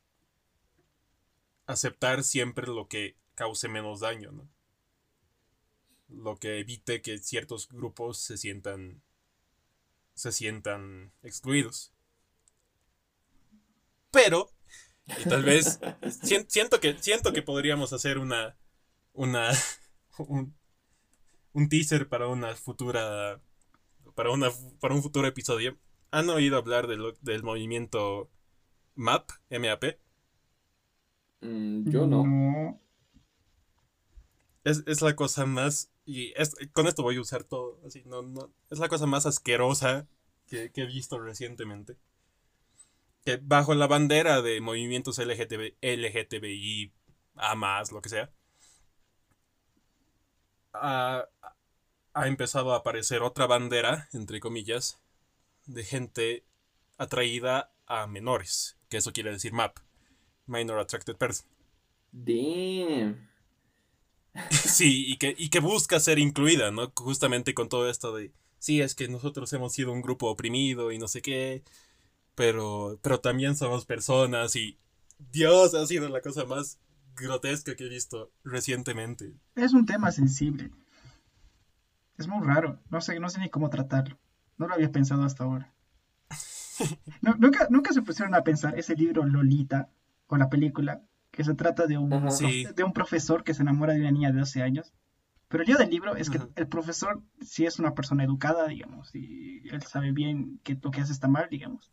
[1.67, 4.49] aceptar siempre lo que cause menos daño, ¿no?
[6.07, 9.01] Lo que evite que ciertos grupos se sientan
[10.13, 11.91] se sientan excluidos.
[14.11, 14.54] Pero
[15.07, 15.79] y tal vez
[16.49, 18.55] siento que siento que podríamos hacer una
[19.13, 19.51] una
[20.17, 20.55] un,
[21.53, 23.41] un teaser para una futura
[24.15, 24.49] para una
[24.79, 25.77] para un futuro episodio.
[26.11, 28.29] ¿Han oído hablar del, del movimiento
[28.95, 29.97] MAP, MAP?
[31.41, 32.79] Mm, yo no.
[34.63, 35.91] Es, la cosa más.
[36.05, 36.33] Y
[36.73, 37.79] con esto voy a usar todo.
[37.85, 40.07] Así, no, no, es la cosa más asquerosa
[40.47, 41.97] que, he visto recientemente.
[43.25, 46.93] Que bajo la bandera de movimientos LGTB, LGTBI,
[47.35, 48.31] A más, lo que sea,
[50.73, 51.27] ha,
[52.13, 54.99] ha empezado a aparecer otra bandera, entre comillas,
[55.65, 56.45] de gente
[56.97, 58.77] atraída a menores.
[58.89, 59.79] Que eso quiere decir MAP.
[60.47, 61.47] Minor Attracted Person.
[62.11, 63.27] Damn.
[64.51, 66.91] Sí, y que, y que busca ser incluida, ¿no?
[66.95, 70.97] Justamente con todo esto de, sí, es que nosotros hemos sido un grupo oprimido y
[70.97, 71.63] no sé qué,
[72.35, 74.77] pero, pero también somos personas y
[75.31, 76.79] Dios ha sido la cosa más
[77.15, 79.33] grotesca que he visto recientemente.
[79.55, 80.71] Es un tema sensible.
[82.17, 82.79] Es muy raro.
[82.89, 84.17] No sé, no sé ni cómo tratarlo.
[84.57, 85.73] No lo había pensado hasta ahora.
[87.21, 89.89] nunca, nunca se pusieron a pensar ese libro Lolita
[90.27, 94.01] o la película que se trata de un, de un profesor que se enamora de
[94.01, 94.93] una niña de 12 años.
[95.47, 99.13] Pero el lío del libro es que el profesor sí es una persona educada, digamos,
[99.13, 101.91] y él sabe bien que lo que hace está mal, digamos.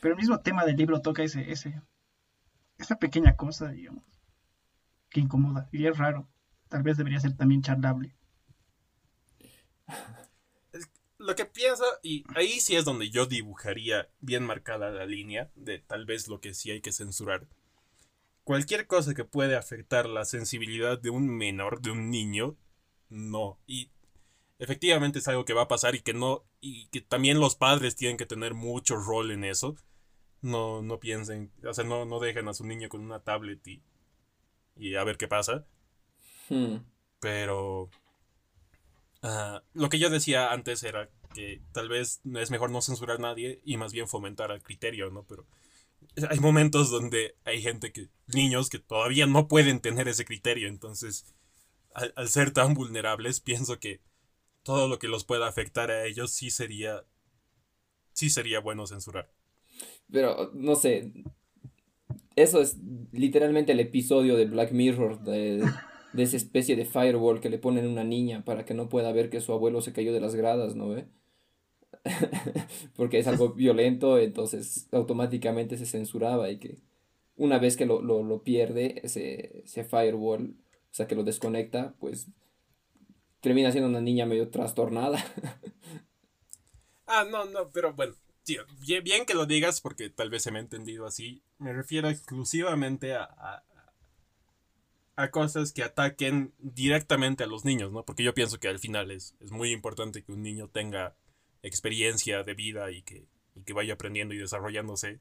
[0.00, 1.80] Pero el mismo tema del libro toca ese, ese,
[2.78, 4.04] esa pequeña cosa, digamos,
[5.10, 5.68] que incomoda.
[5.72, 6.28] Y es raro.
[6.68, 8.14] Tal vez debería ser también charlable
[11.20, 15.78] lo que pienso, y ahí sí es donde yo dibujaría bien marcada la línea de
[15.78, 17.46] tal vez lo que sí hay que censurar.
[18.42, 22.56] Cualquier cosa que puede afectar la sensibilidad de un menor, de un niño,
[23.10, 23.58] no.
[23.66, 23.90] Y
[24.58, 27.96] efectivamente es algo que va a pasar y que no, y que también los padres
[27.96, 29.76] tienen que tener mucho rol en eso.
[30.42, 33.82] No, no piensen, o sea, no, no dejen a su niño con una tablet y,
[34.76, 35.66] y a ver qué pasa.
[36.48, 36.78] Hmm.
[37.20, 37.90] Pero
[39.22, 43.20] Ah, lo que yo decía antes era que tal vez es mejor no censurar a
[43.20, 45.24] nadie y más bien fomentar el criterio, ¿no?
[45.24, 45.46] Pero
[46.28, 51.26] hay momentos donde hay gente que, niños que todavía no pueden tener ese criterio, entonces
[51.94, 54.00] al, ser tan vulnerables pienso que
[54.62, 57.04] todo lo que los pueda afectar a ellos sí sería,
[58.12, 59.30] sí sería bueno censurar.
[60.10, 61.12] Pero, no sé,
[62.36, 62.78] eso es
[63.12, 65.62] literalmente el episodio de Black Mirror de
[66.12, 69.12] de esa especie de firewall que le ponen a una niña para que no pueda
[69.12, 71.06] ver que su abuelo se cayó de las gradas, ¿no ve?
[72.96, 76.78] Porque es algo violento, entonces automáticamente se censuraba y que
[77.36, 80.56] una vez que lo, pierde, ese, ese firewall,
[80.90, 82.28] o sea, que lo desconecta, pues
[83.40, 85.24] termina siendo una niña medio trastornada.
[87.06, 88.14] ah, no, no, pero bueno,
[88.50, 91.42] tío, bien, que lo digas porque tal vez se me ha entendido así.
[91.58, 93.62] Me refiero exclusivamente a,
[95.16, 98.04] a cosas que ataquen directamente a los niños, ¿no?
[98.04, 101.14] Porque yo pienso que al final es, es muy importante que un niño tenga
[101.62, 103.26] experiencia de vida y que,
[103.64, 105.20] que vaya aprendiendo y desarrollándose.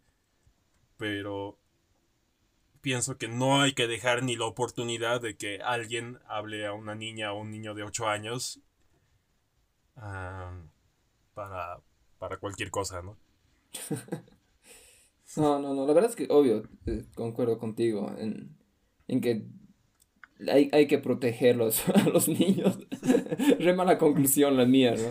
[0.98, 1.60] Pero
[2.82, 6.96] pienso que no hay que dejar ni la oportunidad de que alguien hable a una
[6.96, 8.62] niña o un niño de 8 años
[11.34, 11.82] para,
[12.20, 13.18] para cualquier cosa, ¿no?
[15.38, 18.56] no, no, no, la verdad es que obvio, eh, concuerdo contigo en,
[19.08, 19.48] en que
[20.48, 22.80] hay, hay que protegerlos a los niños.
[23.60, 25.10] Re mala conclusión la mía, ¿no?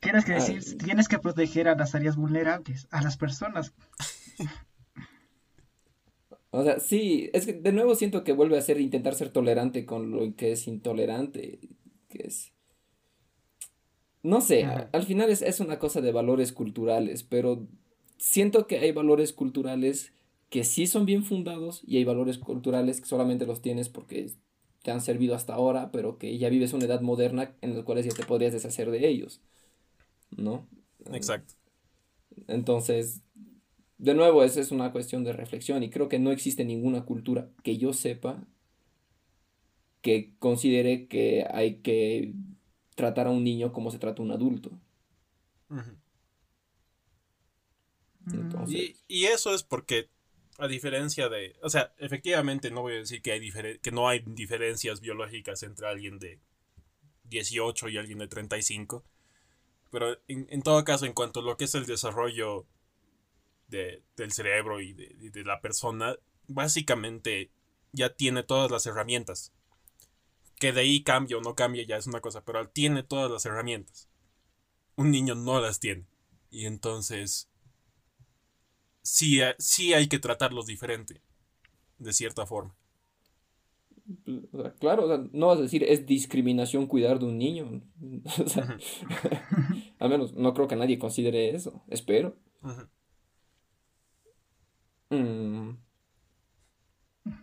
[0.00, 3.72] Tienes que decir, tienes que proteger a las áreas vulnerables, a las personas.
[6.50, 9.86] O sea, sí, es que de nuevo siento que vuelve a ser intentar ser tolerante
[9.86, 11.60] con lo que es intolerante,
[12.08, 12.52] que es...
[14.22, 17.66] No sé, al final es, es una cosa de valores culturales, pero
[18.18, 20.12] siento que hay valores culturales
[20.48, 24.30] que sí son bien fundados y hay valores culturales que solamente los tienes porque
[24.82, 28.02] te han servido hasta ahora, pero que ya vives una edad moderna en la cual
[28.02, 29.40] ya te podrías deshacer de ellos,
[30.36, 30.68] ¿no?
[31.12, 31.54] Exacto.
[32.48, 33.22] Entonces,
[33.98, 37.50] de nuevo, esa es una cuestión de reflexión y creo que no existe ninguna cultura
[37.62, 38.46] que yo sepa
[40.00, 42.34] que considere que hay que
[42.94, 44.70] tratar a un niño como se trata a un adulto.
[48.68, 50.08] Y, y, eso es porque,
[50.58, 51.56] a diferencia de.
[51.62, 55.88] O sea, efectivamente no voy a decir que, hay que no hay diferencias biológicas entre
[55.88, 56.38] alguien de
[57.24, 59.04] 18 y alguien de 35.
[59.90, 62.66] Pero en, en todo caso, en cuanto a lo que es el desarrollo
[63.68, 66.16] de, del cerebro y de, de la persona,
[66.46, 67.50] básicamente
[67.92, 69.52] ya tiene todas las herramientas.
[70.62, 73.44] Que de ahí cambia o no cambia ya es una cosa, pero tiene todas las
[73.44, 74.08] herramientas.
[74.94, 76.06] Un niño no las tiene.
[76.52, 77.50] Y entonces
[79.02, 81.20] sí, sí hay que tratarlos diferente,
[81.98, 82.76] de cierta forma.
[84.78, 87.82] claro, no vas a decir es discriminación cuidar de un niño.
[89.98, 92.36] al menos no creo que nadie considere eso, espero.
[95.10, 95.70] Mm.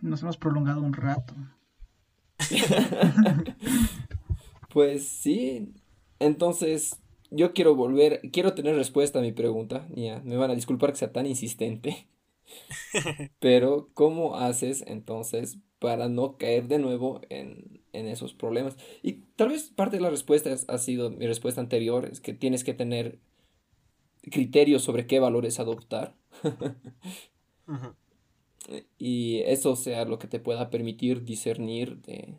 [0.00, 1.34] Nos hemos prolongado un rato.
[4.72, 5.72] pues sí,
[6.18, 9.86] entonces yo quiero volver, quiero tener respuesta a mi pregunta.
[9.94, 12.08] Ya, me van a disculpar que sea tan insistente.
[13.40, 18.76] Pero, ¿cómo haces entonces para no caer de nuevo en, en, esos problemas?
[19.02, 22.64] Y tal vez parte de la respuesta ha sido mi respuesta anterior, es que tienes
[22.64, 23.18] que tener
[24.22, 26.14] criterios sobre qué valores adoptar.
[28.98, 32.34] Y eso sea lo que te pueda permitir discernir de,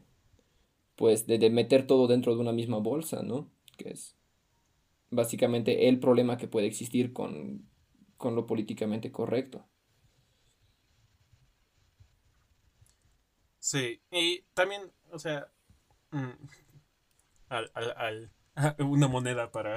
[0.96, 3.50] pues, de, de meter todo dentro de una misma bolsa, ¿no?
[3.78, 4.16] Que es
[5.12, 7.70] básicamente el problema que puede existir con,
[8.20, 9.68] lo políticamente correcto.
[13.60, 15.52] Sí, y también, o sea,
[16.12, 16.32] mm,
[18.80, 19.76] una moneda para,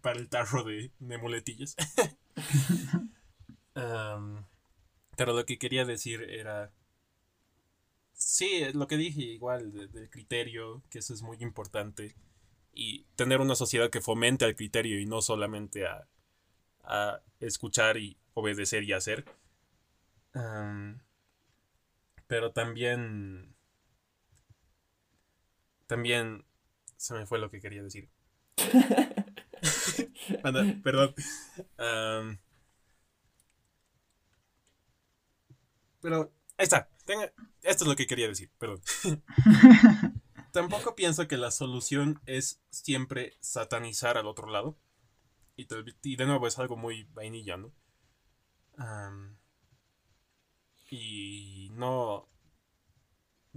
[0.00, 1.74] para, el tarro de, de muletillas.
[5.16, 6.72] pero lo que quería decir era,
[8.12, 12.14] sí, lo que dije igual del criterio, que eso es muy importante
[12.72, 16.06] y tener una sociedad que fomente al criterio y no solamente a,
[17.40, 19.24] escuchar y obedecer y hacer.
[22.26, 23.54] pero también...
[25.86, 26.44] También
[26.96, 28.10] se me fue lo que quería decir.
[30.82, 31.14] perdón.
[36.06, 36.88] Pero ahí está.
[37.62, 38.80] esto es lo que quería decir, perdón.
[40.52, 44.78] tampoco pienso que la solución es siempre satanizar al otro lado.
[45.56, 45.66] Y,
[46.14, 47.72] de nuevo es algo muy vainilla, ¿no?
[50.90, 52.28] y no,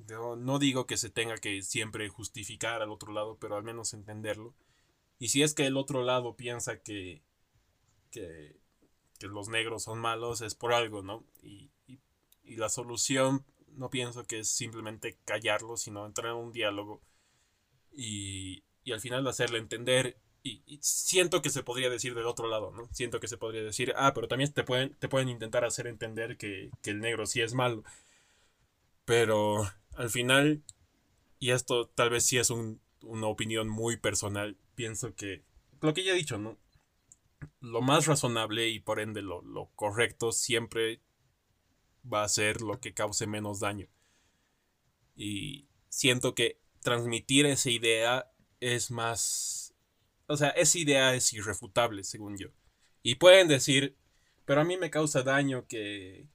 [0.07, 4.55] no digo que se tenga que siempre justificar al otro lado, pero al menos entenderlo.
[5.19, 7.21] Y si es que el otro lado piensa que,
[8.09, 8.57] que,
[9.19, 11.23] los negros son malos, es por algo, ¿no?
[11.43, 11.69] y,
[12.49, 13.45] y la solución
[13.75, 16.99] no pienso que es simplemente callarlo, sino entrar en un diálogo
[17.91, 20.17] y, y al final hacerle entender.
[20.41, 22.89] Y, siento que se podría decir del otro lado, ¿no?
[22.91, 26.37] Siento que se podría decir, ah, pero también te pueden, te pueden intentar hacer entender
[26.37, 27.83] que, el negro sí es malo.
[29.05, 30.63] Pero al final,
[31.37, 35.43] y esto tal vez sí es una opinión muy personal, pienso que
[35.81, 36.57] lo que ya he dicho, ¿no?
[37.61, 40.99] Lo más razonable y por ende lo, lo correcto siempre
[42.11, 43.87] va a ser lo que cause menos daño.
[45.15, 49.73] Y siento que transmitir esa idea es más...
[50.27, 52.49] O sea, esa idea es irrefutable, según yo.
[53.01, 53.97] Y pueden decir,
[54.45, 56.27] pero a mí me causa daño que,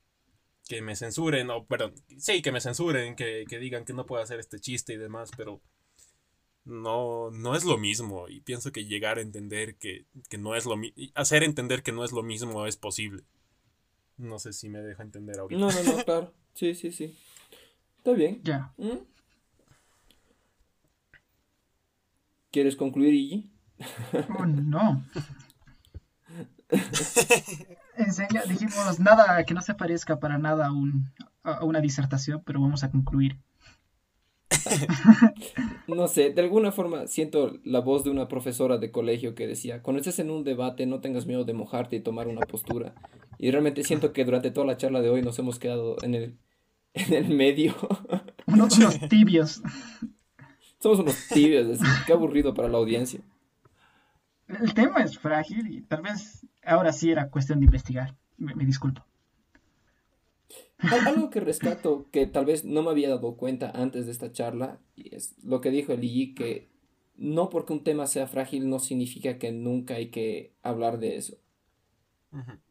[0.68, 4.41] que me censuren, o perdón, sí, que me censuren, que, digan que no puedo hacer
[4.41, 5.61] este chiste y demás, pero
[6.64, 8.29] no, no es lo mismo.
[8.29, 11.93] Y pienso que llegar a entender que, que no es lo mismo, hacer entender que
[11.93, 13.25] no es lo mismo es posible.
[14.16, 15.60] No sé si me deja entender ahorita.
[15.60, 16.32] No, no, no, claro.
[16.54, 17.16] Sí, sí, sí.
[17.98, 18.40] Está bien.
[18.42, 18.72] Ya.
[18.76, 18.98] ¿Mm?
[22.50, 23.50] ¿Quieres concluir, Iggy?
[24.38, 25.04] Oh, no.
[27.96, 30.68] en serio, dijimos nada que no se parezca para nada
[31.42, 33.38] a, a una disertación, pero vamos a concluir.
[35.88, 39.82] no sé, de alguna forma siento la voz de una profesora de colegio que decía,
[39.82, 42.94] cuando estés en un debate no tengas miedo de mojarte y tomar una postura.
[43.39, 46.39] Y realmente siento que durante toda la charla de hoy nos hemos quedado en el,
[46.95, 47.74] en el medio.
[48.47, 48.78] Unos,
[49.09, 49.62] tibios.
[50.78, 53.20] Somos unos tibios, es qué aburrido para la audiencia.
[54.49, 58.14] El tema es frágil y tal vez ahora sí era cuestión de investigar.
[58.37, 59.03] me disculpo.
[60.78, 64.78] Algo que rescato que tal vez no me había dado cuenta antes de esta charla
[64.97, 66.68] y es lo que dijo el Igi que
[67.16, 71.37] no porque un tema sea frágil no significa que nunca hay que hablar de eso.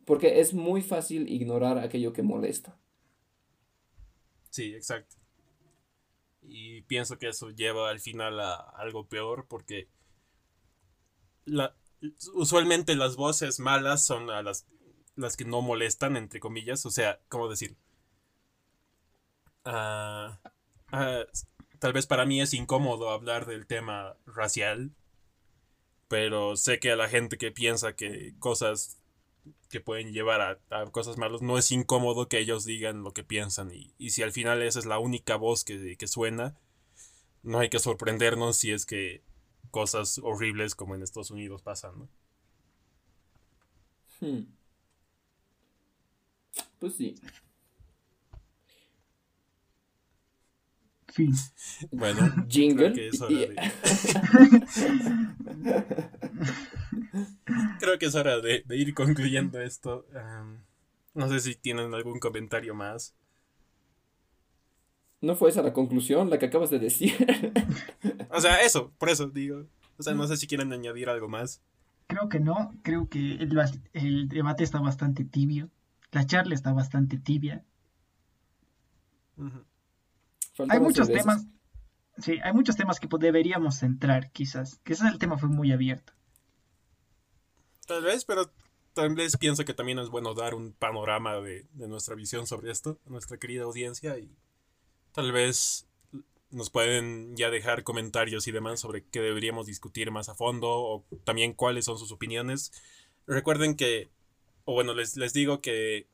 [0.05, 2.77] Porque es muy fácil ignorar aquello que molesta.
[4.49, 5.15] Sí, exacto.
[6.41, 9.87] Y pienso que eso lleva al final a algo peor porque
[11.45, 11.75] la,
[12.33, 14.65] usualmente las voces malas son a las
[15.15, 16.85] las que no molestan, entre comillas.
[16.85, 17.75] O sea, ¿cómo decir?
[19.65, 20.39] Ah,
[20.91, 21.23] ah,
[21.79, 24.91] tal vez para mí es incómodo hablar del tema racial,
[26.07, 28.99] pero sé que a la gente que piensa que cosas
[29.69, 33.71] que pueden llevar a, cosas malas no es incómodo que ellos digan lo que piensan
[33.71, 36.55] y, si al final esa es la única voz que, que suena,
[37.41, 39.23] no hay que sorprendernos si es que
[39.71, 42.09] cosas horribles como en Estados Unidos pasan, ¿no?
[44.21, 44.45] Hmm.
[46.79, 47.15] Pues sí.
[51.13, 51.31] Fin.
[51.91, 52.91] Bueno, jingle.
[52.99, 53.63] Creo que es hora de...
[57.79, 60.07] creo que es hora de, ir concluyendo esto.
[61.13, 63.13] no sé si tienen algún comentario más.
[65.21, 67.13] No fue esa la conclusión, la que acabas de decir.
[68.29, 69.67] o sea, eso, por eso digo.
[69.97, 71.61] O sea, no sé si quieren añadir algo más.
[72.07, 75.69] Creo que no, creo que el, debate está bastante tibio.
[76.11, 77.63] La charla está bastante tibia.
[80.69, 81.45] Hay muchos temas.
[82.17, 84.79] Sí, hay muchos temas que deberíamos centrar, quizás.
[84.83, 86.13] Quizás el tema fue muy abierto.
[87.87, 88.51] Tal vez, pero
[88.93, 92.71] tal vez pienso que también es bueno dar un panorama de, de nuestra visión sobre
[92.71, 94.29] esto, a nuestra querida audiencia, y
[95.11, 95.87] tal vez
[96.51, 101.05] nos pueden ya dejar comentarios y demás sobre qué deberíamos discutir más a fondo o
[101.23, 102.71] también cuáles son sus opiniones.
[103.25, 104.09] Recuerden que,
[104.65, 106.07] o bueno, les, les digo que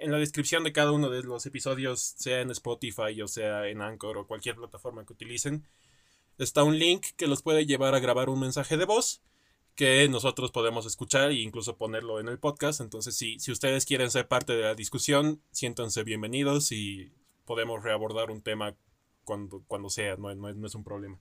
[0.00, 3.82] en la descripción de cada uno de los episodios, sea en Spotify o sea en
[3.82, 5.66] Anchor o cualquier plataforma que utilicen,
[6.38, 9.22] está un link que los puede llevar a grabar un mensaje de voz
[9.74, 12.80] que nosotros podemos escuchar e incluso ponerlo en el podcast.
[12.80, 17.12] Entonces, si, si ustedes quieren ser parte de la discusión, siéntanse bienvenidos y
[17.46, 18.76] podemos reabordar un tema
[19.24, 21.18] cuando, cuando sea, no, no, es un problema.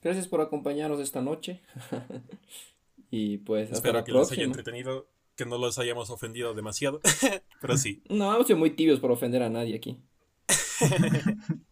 [0.00, 1.62] Gracias por acompañarnos esta noche.
[3.10, 5.08] y pues hasta Espero que les haya entretenido,
[5.38, 7.00] que no los hayamos ofendido demasiado,
[7.60, 8.02] pero sí.
[8.10, 10.02] No, hemos sido muy tibios por ofender a nadie aquí.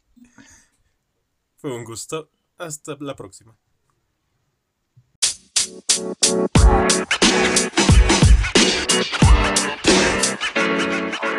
[1.57, 2.31] Fue un gusto.
[2.59, 3.59] Hasta la próxima.
[5.67, 6.05] you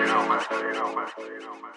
[0.06, 0.42] know, man.
[0.52, 1.08] You know, man.
[1.18, 1.72] You know, man.